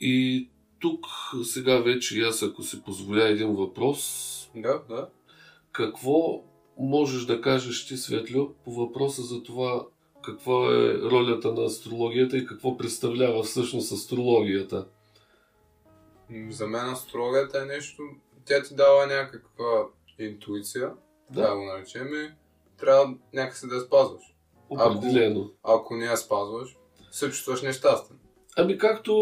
И 0.00 0.48
тук 0.78 1.06
сега 1.44 1.78
вече 1.78 2.20
аз, 2.20 2.42
ако 2.42 2.62
си 2.62 2.82
позволя 2.82 3.28
един 3.28 3.48
въпрос, 3.48 4.50
Да, 4.56 4.82
да. 4.88 5.08
какво 5.72 6.44
можеш 6.78 7.24
да 7.24 7.40
кажеш 7.40 7.86
ти, 7.86 7.96
Светлю, 7.96 8.54
по 8.64 8.72
въпроса 8.72 9.22
за 9.22 9.42
това 9.42 9.86
каква 10.22 10.74
е 10.74 10.98
ролята 10.98 11.52
на 11.52 11.64
астрологията 11.64 12.36
и 12.36 12.46
какво 12.46 12.76
представлява 12.76 13.42
всъщност 13.42 13.92
астрологията? 13.92 14.86
За 16.50 16.66
мен 16.66 16.88
астрологията 16.88 17.62
е 17.62 17.64
нещо, 17.64 18.02
тя 18.44 18.62
ти 18.62 18.74
дава 18.74 19.06
някаква 19.06 19.86
интуиция, 20.18 20.90
да, 21.30 21.40
да 21.42 21.56
го 21.56 21.64
наречем, 21.64 22.06
и 22.06 22.30
трябва 22.80 23.14
някакси 23.34 23.68
да 23.68 23.74
я 23.74 23.80
спазваш. 23.80 24.22
Определено. 24.70 25.50
Ако 25.62 25.96
не 25.96 26.04
я 26.04 26.16
спазваш, 26.16 26.76
се 27.10 27.30
чувстваш 27.30 27.62
нещастен. 27.62 28.16
Ами 28.58 28.78
както 28.78 29.12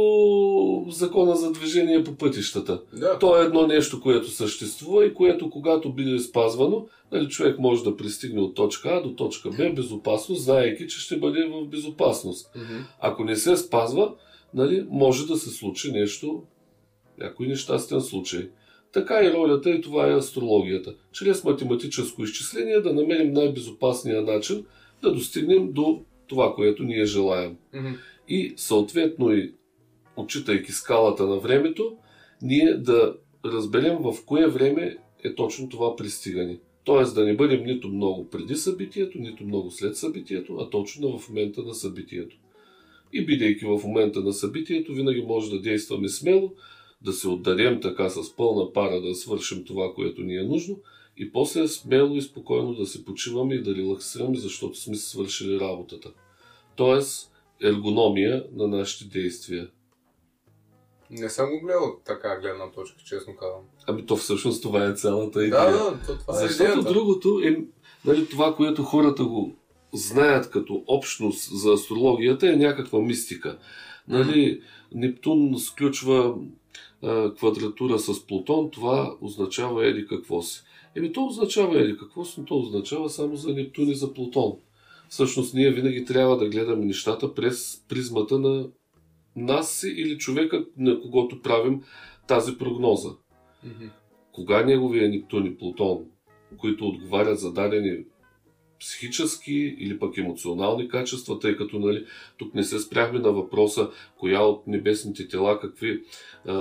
закона 0.88 1.36
за 1.36 1.52
движение 1.52 2.04
по 2.04 2.16
пътищата. 2.16 2.82
Да. 2.92 3.18
То 3.18 3.42
е 3.42 3.44
едно 3.44 3.66
нещо, 3.66 4.00
което 4.00 4.30
съществува 4.30 5.06
и 5.06 5.14
което 5.14 5.50
когато 5.50 5.92
биде 5.92 6.18
спазвано, 6.18 6.88
нали, 7.12 7.28
човек 7.28 7.58
може 7.58 7.84
да 7.84 7.96
пристигне 7.96 8.40
от 8.40 8.54
точка 8.54 8.88
А 8.88 9.02
до 9.02 9.14
точка 9.14 9.50
Б 9.50 9.72
безопасно, 9.76 10.34
знаеки, 10.34 10.88
че 10.88 11.00
ще 11.00 11.16
бъде 11.16 11.48
в 11.48 11.66
безопасност. 11.66 12.50
Ако 13.00 13.24
не 13.24 13.36
се 13.36 13.56
спазва, 13.56 14.14
нали, 14.54 14.86
може 14.90 15.26
да 15.26 15.36
се 15.36 15.50
случи 15.50 15.92
нещо, 15.92 16.42
някой 17.18 17.46
нещастен 17.46 18.00
случай. 18.00 18.48
Така 18.92 19.24
и 19.24 19.32
ролята 19.32 19.70
и 19.70 19.80
това 19.80 20.08
е 20.08 20.16
астрологията. 20.16 20.94
Чрез 21.12 21.44
математическо 21.44 22.24
изчисление 22.24 22.80
да 22.80 22.92
намерим 22.92 23.32
най-безопасния 23.32 24.22
начин 24.22 24.64
да 25.02 25.12
достигнем 25.12 25.72
до 25.72 26.02
това, 26.26 26.54
което 26.54 26.82
ние 26.82 27.04
желаем. 27.04 27.56
Мгм. 27.74 27.92
И 28.28 28.54
съответно 28.56 29.32
и 29.32 29.54
отчитайки 30.16 30.72
скалата 30.72 31.26
на 31.26 31.38
времето, 31.38 31.96
ние 32.42 32.74
да 32.74 33.14
разберем 33.44 33.96
в 34.00 34.14
кое 34.26 34.46
време 34.46 34.96
е 35.24 35.34
точно 35.34 35.68
това 35.68 35.96
пристигане. 35.96 36.58
Тоест 36.84 37.14
да 37.14 37.24
не 37.24 37.36
бъдем 37.36 37.64
нито 37.64 37.88
много 37.88 38.30
преди 38.30 38.54
събитието, 38.54 39.18
нито 39.18 39.44
много 39.44 39.70
след 39.70 39.96
събитието, 39.96 40.56
а 40.56 40.70
точно 40.70 41.18
в 41.18 41.28
момента 41.28 41.62
на 41.62 41.74
събитието. 41.74 42.36
И 43.12 43.26
бидейки 43.26 43.64
в 43.64 43.80
момента 43.84 44.20
на 44.20 44.32
събитието, 44.32 44.92
винаги 44.92 45.22
може 45.22 45.50
да 45.50 45.60
действаме 45.60 46.08
смело, 46.08 46.52
да 47.04 47.12
се 47.12 47.28
отдадем 47.28 47.80
така 47.80 48.10
с 48.10 48.36
пълна 48.36 48.72
пара 48.72 49.00
да 49.00 49.14
свършим 49.14 49.64
това, 49.64 49.94
което 49.94 50.22
ни 50.22 50.36
е 50.36 50.42
нужно 50.42 50.78
и 51.16 51.32
после 51.32 51.68
смело 51.68 52.16
и 52.16 52.22
спокойно 52.22 52.74
да 52.74 52.86
се 52.86 53.04
почиваме 53.04 53.54
и 53.54 53.62
да 53.62 53.74
релаксираме, 53.74 54.36
защото 54.36 54.78
сме 54.78 54.94
си 54.94 55.10
свършили 55.10 55.60
работата. 55.60 56.12
Тоест, 56.76 57.32
ергономия 57.62 58.44
на 58.52 58.68
нашите 58.68 59.18
действия. 59.18 59.68
Не 61.10 61.28
съм 61.28 61.50
го 61.50 61.60
гледал 61.60 62.00
така 62.04 62.40
гледна 62.40 62.70
точка, 62.70 63.02
честно 63.04 63.36
казвам. 63.36 63.62
Ами 63.86 64.06
то 64.06 64.16
всъщност 64.16 64.62
това 64.62 64.86
е 64.86 64.94
цялата 64.94 65.44
идея. 65.44 65.72
Да, 65.72 65.90
да, 65.90 65.98
то 66.06 66.18
това 66.18 66.44
е 66.44 66.48
Защото 66.48 66.70
идеята. 66.70 66.92
другото 66.92 67.40
е, 67.44 67.64
нали, 68.04 68.28
това, 68.28 68.56
което 68.56 68.82
хората 68.82 69.24
го 69.24 69.54
знаят 69.92 70.50
като 70.50 70.84
общност 70.86 71.58
за 71.58 71.72
астрологията 71.72 72.52
е 72.52 72.56
някаква 72.56 72.98
мистика. 72.98 73.58
Нали, 74.08 74.62
Нептун 74.94 75.58
сключва 75.58 76.34
квадратура 77.36 77.98
с 77.98 78.26
Плутон, 78.26 78.70
това 78.70 79.16
означава 79.20 79.86
еди 79.86 80.06
какво 80.06 80.42
си. 80.42 80.62
Еми 80.96 81.12
то 81.12 81.26
означава 81.26 81.80
еди 81.80 81.96
какво 81.96 82.24
си, 82.24 82.40
но 82.40 82.46
то 82.46 82.58
означава 82.58 83.10
само 83.10 83.36
за 83.36 83.54
Нептун 83.54 83.88
и 83.88 83.94
за 83.94 84.14
Плутон. 84.14 84.52
Всъщност 85.08 85.54
ние 85.54 85.70
винаги 85.70 86.04
трябва 86.04 86.36
да 86.36 86.48
гледаме 86.48 86.84
нещата 86.84 87.34
през 87.34 87.84
призмата 87.88 88.38
на 88.38 88.68
нас 89.36 89.84
или 89.96 90.18
човека, 90.18 90.66
на 90.78 91.00
когото 91.00 91.42
правим 91.42 91.82
тази 92.28 92.58
прогноза 92.58 93.08
Мгм. 93.64 93.86
кога 94.32 94.62
неговия 94.62 95.08
Нептун 95.08 95.46
и 95.46 95.56
Плутон, 95.56 96.04
които 96.58 96.88
отговарят 96.88 97.38
за 97.38 97.52
дадени 97.52 98.04
психически 98.84 99.76
или 99.78 99.98
пък 99.98 100.18
емоционални 100.18 100.88
качества, 100.88 101.38
тъй 101.38 101.56
като 101.56 101.78
нали, 101.78 102.04
тук 102.38 102.54
не 102.54 102.64
се 102.64 102.78
спряхме 102.80 103.18
на 103.18 103.32
въпроса 103.32 103.90
коя 104.18 104.40
от 104.40 104.66
небесните 104.66 105.28
тела 105.28 105.60
какви 105.60 105.90
е, 105.90 106.52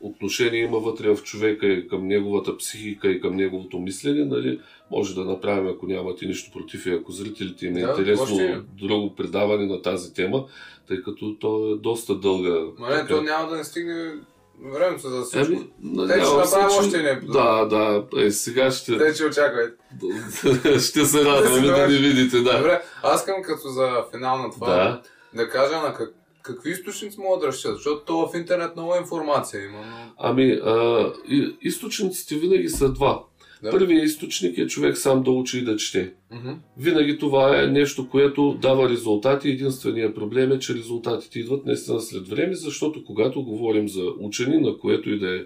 отношения 0.00 0.64
има 0.64 0.78
вътре 0.78 1.14
в 1.14 1.22
човека 1.22 1.66
и 1.66 1.88
към 1.88 2.06
неговата 2.06 2.56
психика 2.56 3.10
и 3.10 3.20
към 3.20 3.36
неговото 3.36 3.78
мислене, 3.78 4.24
нали, 4.24 4.60
може 4.90 5.14
да 5.14 5.24
направим, 5.24 5.68
ако 5.68 5.86
нямате 5.86 6.26
нищо 6.26 6.50
против 6.52 6.86
и 6.86 6.90
ако 6.90 7.12
зрителите 7.12 7.66
им 7.66 7.76
е 7.76 7.80
Да, 7.80 7.88
интересно 7.98 8.24
още- 8.24 8.60
друго 8.78 9.14
предаване 9.14 9.66
на 9.66 9.82
тази 9.82 10.14
тема, 10.14 10.46
тъй 10.88 11.02
като 11.02 11.36
то 11.40 11.72
е 11.72 11.76
доста 11.76 12.14
дълга. 12.14 12.60
Ма 12.78 12.88
не, 12.88 13.06
то 13.06 13.22
няма 13.22 13.50
да 13.50 13.56
не 13.56 13.64
стигне 13.64 14.12
времето 14.64 15.08
за 15.08 15.22
всичко. 15.22 15.52
Еми, 15.52 16.08
Те 16.08 16.14
ще 16.20 16.26
се, 16.26 16.34
направим 16.36 16.78
още 16.78 17.10
епизод. 17.10 17.32
Да, 17.32 17.64
да, 17.64 18.04
е, 18.24 18.30
сега 18.30 18.70
ще... 18.70 18.98
Те, 18.98 19.14
че 19.14 19.24
очаквайте. 19.24 19.74
ще 20.80 21.04
се 21.04 21.24
радваме 21.24 21.60
да 21.66 21.88
ни 21.88 21.98
видите, 21.98 22.40
да. 22.40 22.56
Добре, 22.58 22.82
аз 23.02 23.20
искам 23.20 23.42
като 23.42 23.68
за 23.68 24.04
финал 24.10 24.38
на 24.38 24.50
това 24.50 24.66
Да. 24.66 25.02
да 25.34 25.48
кажа 25.50 25.76
на 25.76 25.94
как, 25.94 26.14
какви 26.42 26.70
източници 26.70 27.20
могат 27.20 27.40
да 27.40 27.46
разчитат, 27.46 27.76
защото 27.76 28.04
то 28.04 28.28
в 28.28 28.36
интернет 28.36 28.76
много 28.76 28.96
информация 28.96 29.64
има. 29.64 29.78
Но... 29.78 29.96
Ами, 30.18 30.60
а, 30.64 31.12
и- 31.28 31.56
източниците 31.60 32.34
винаги 32.34 32.68
са 32.68 32.88
два. 32.92 33.22
Да. 33.62 33.70
Първият 33.70 34.04
източник 34.04 34.58
е 34.58 34.66
човек 34.66 34.96
сам 34.96 35.22
да 35.22 35.30
учи 35.30 35.58
и 35.58 35.64
да 35.64 35.76
чете. 35.76 36.12
Мгм. 36.30 36.50
Винаги 36.78 37.18
това 37.18 37.62
е 37.62 37.66
нещо, 37.66 38.08
което 38.08 38.58
дава 38.62 38.88
резултати. 38.88 39.48
Единственият 39.48 40.14
проблем 40.14 40.52
е, 40.52 40.58
че 40.58 40.74
резултатите 40.74 41.38
идват 41.40 41.66
наистина 41.66 42.00
след 42.00 42.28
време, 42.28 42.54
защото 42.54 43.04
когато 43.04 43.44
говорим 43.44 43.88
за 43.88 44.02
учени, 44.18 44.58
на 44.58 44.78
което 44.78 45.10
и 45.10 45.18
да 45.18 45.36
е, 45.36 45.40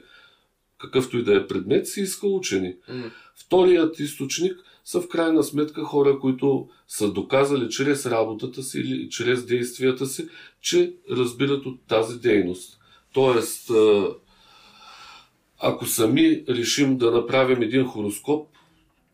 какъвто 0.78 1.18
и 1.18 1.24
да 1.24 1.36
е 1.36 1.46
предмет, 1.46 1.86
се 1.86 2.02
иска 2.02 2.26
учени. 2.26 2.74
М. 2.88 3.10
Вторият 3.36 3.98
източник 3.98 4.56
са 4.84 5.00
в 5.00 5.08
крайна 5.08 5.42
сметка 5.42 5.82
хора, 5.84 6.18
които 6.18 6.68
са 6.88 7.12
доказали 7.12 7.68
чрез 7.68 8.06
работата 8.06 8.62
си 8.62 8.80
или 8.80 9.08
чрез 9.10 9.46
действията 9.46 10.06
си, 10.06 10.28
че 10.60 10.94
разбират 11.10 11.66
от 11.66 11.80
тази 11.88 12.20
дейност. 12.20 12.78
Тоест, 13.12 13.70
ако 15.64 15.86
сами 15.86 16.44
решим 16.48 16.96
да 16.96 17.10
направим 17.10 17.62
един 17.62 17.84
хороскоп, 17.84 18.48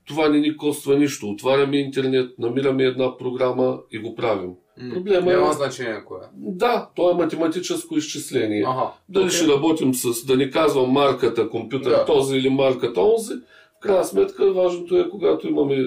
това 0.05 0.29
не 0.29 0.39
ни 0.39 0.57
коства 0.57 0.99
нищо. 0.99 1.27
Отваряме 1.29 1.77
интернет, 1.77 2.39
намираме 2.39 2.85
една 2.85 3.17
програма 3.17 3.79
и 3.93 3.99
го 3.99 4.15
правим. 4.15 4.51
М. 4.79 4.95
Проблема 4.95 5.33
е- 5.33 5.37
Няма 5.37 5.53
значение 5.53 6.05
кое. 6.07 6.19
Да, 6.35 6.89
то 6.97 7.11
е 7.11 7.15
математическо 7.15 7.97
изчисление. 7.97 8.65
Ага. 8.67 8.91
Дали 9.09 9.25
Окей. 9.25 9.37
ще 9.37 9.49
работим 9.49 9.95
с, 9.95 10.25
да 10.27 10.37
не 10.37 10.51
казвам 10.51 10.91
марката 10.91 11.51
компютър 11.51 11.91
Да. 11.91 12.05
този 12.05 12.37
или 12.37 12.49
марката 12.51 13.01
онзи, 13.01 13.35
в 13.77 13.81
крайна 13.81 14.05
сметка 14.05 14.53
важното 14.53 14.99
е, 14.99 15.09
когато 15.11 15.49
имаме 15.49 15.87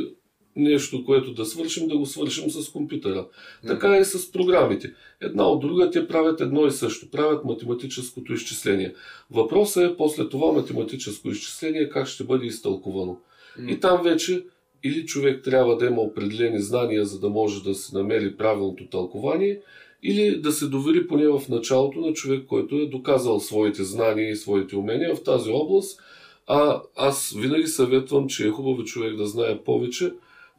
нещо, 0.56 1.06
което 1.06 1.34
да 1.34 1.46
свършим, 1.46 1.88
да 1.88 1.98
го 1.98 2.06
свършим 2.06 2.50
с 2.50 2.70
компютъра. 2.70 3.28
Така 3.68 3.98
и 3.98 4.06
с 4.06 4.32
програмите. 4.32 4.94
Една 5.22 5.48
от 5.50 5.62
друга 5.62 5.90
те 5.92 6.08
правят 6.08 6.42
едно 6.42 6.66
и 6.66 6.72
също. 6.72 7.12
Правят 7.12 7.46
математическото 7.46 8.34
изчисление. 8.34 8.94
Въпросът 9.32 9.92
е 9.92 9.98
после 9.98 10.30
това 10.30 10.52
математическо 10.52 11.30
изчисление 11.30 11.90
как 11.90 12.08
ще 12.08 12.24
бъде 12.24 12.46
изтълкувано. 12.46 13.18
М. 13.60 13.72
И 13.72 13.80
там 13.80 14.04
вече 14.04 14.46
или 14.84 15.06
човек 15.06 15.44
трябва 15.44 15.78
да 15.78 15.86
има 15.86 16.02
определени 16.02 16.62
знания, 16.62 17.06
за 17.06 17.20
да 17.20 17.30
може 17.30 17.64
да 17.64 17.76
се 17.76 17.98
намери 17.98 18.38
правилното 18.38 18.88
тълкование, 18.90 19.60
или 20.04 20.42
да 20.42 20.52
се 20.52 20.68
довери 20.68 21.08
поне 21.08 21.28
в 21.28 21.42
началото 21.50 22.00
на 22.00 22.14
човек, 22.14 22.46
който 22.48 22.76
е 22.76 22.86
доказал 22.86 23.40
своите 23.40 23.84
знания 23.84 24.30
и 24.30 24.36
своите 24.36 24.76
умения 24.76 25.16
в 25.16 25.24
тази 25.24 25.52
област. 25.52 26.00
А 26.48 26.82
аз 26.96 27.36
винаги 27.38 27.68
съветвам, 27.68 28.28
че 28.28 28.48
е 28.48 28.52
хубаво 28.52 28.84
човек 28.84 29.16
да 29.16 29.26
знае 29.26 29.64
повече, 29.64 30.14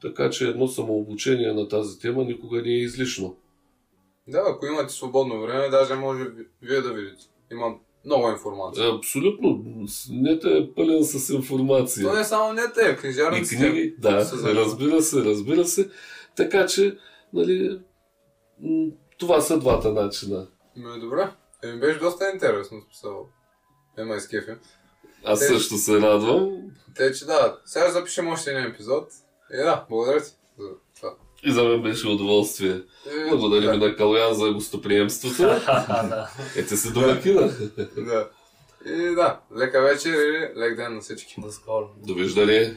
така 0.05 0.31
че 0.31 0.49
едно 0.49 0.69
самообучение 0.69 1.53
на 1.53 1.69
тази 1.69 1.99
тема 1.99 2.25
никога 2.25 2.63
не 2.63 2.69
е 2.69 2.79
излишно. 2.79 3.37
Да, 4.29 4.45
ако 4.47 4.67
имате 4.67 4.93
свободно 4.93 5.41
време, 5.43 5.69
даже 5.69 5.95
може 5.95 6.25
ви- 6.25 6.47
вие 6.63 6.81
да 6.81 6.93
видите. 6.93 7.23
Има 7.53 7.75
много 8.05 8.29
информация. 8.29 8.95
Абсолютно, 8.95 9.65
нета 10.11 10.49
е 10.51 10.75
пълен 10.75 11.05
с 11.05 11.31
информация. 11.31 12.07
То 12.09 12.15
не 12.15 12.21
е 12.21 12.25
само 12.25 12.53
не 12.53 12.73
те, 12.75 12.91
И 12.91 12.97
книжарниците. 12.97 13.57
книги, 13.57 13.95
да, 13.99 14.25
се 14.25 14.55
разбира 14.55 15.03
се, 15.03 15.25
разбира 15.25 15.65
се. 15.65 15.91
Така 16.37 16.67
че, 16.67 16.99
нали, 17.33 17.81
това 19.19 19.41
са 19.41 19.59
двата 19.59 19.93
начина. 19.93 20.47
Ме, 20.77 20.99
добре. 20.99 21.31
Е, 21.65 21.73
ми 21.73 21.81
беше 21.81 21.99
доста 21.99 22.31
интересно 22.35 22.81
смисъл. 22.83 23.29
Ема 23.99 24.17
изкефи. 24.17 24.51
Аз 25.25 25.39
Те- 25.41 25.47
също 25.47 25.75
се 25.75 26.01
радвам 26.01 26.51
Те, 26.97 27.13
че 27.13 27.25
да, 27.25 27.59
сега 27.65 27.91
запишем 27.91 28.29
още 28.29 28.51
един 28.51 28.71
епизод. 28.71 29.09
Е, 29.53 29.57
да, 29.57 29.85
благодаря 29.91 30.21
ти 30.21 30.31
за 30.59 30.69
това. 30.97 31.15
и 31.45 31.53
за 31.53 31.65
мен 31.65 31.83
беше 31.83 32.09
удоволствие. 32.09 32.81
Е, 33.07 33.29
Благодарим 33.29 33.81
да, 33.81 33.89
на 33.89 33.97
Калян 33.97 34.35
за 34.35 34.53
гостоприемството. 34.53 35.43
Ете 36.57 36.77
се 36.77 36.91
домакина. 36.91 37.53
да. 37.97 38.29
И 38.87 39.15
да, 39.15 39.41
лека 39.57 39.83
вечер 39.83 40.13
и 40.15 40.59
лек 40.59 40.77
ден 40.77 40.95
на 40.95 41.01
всички. 41.01 41.35
До 41.41 41.53
скоро. 41.53 41.89
Довиждане. 42.07 42.77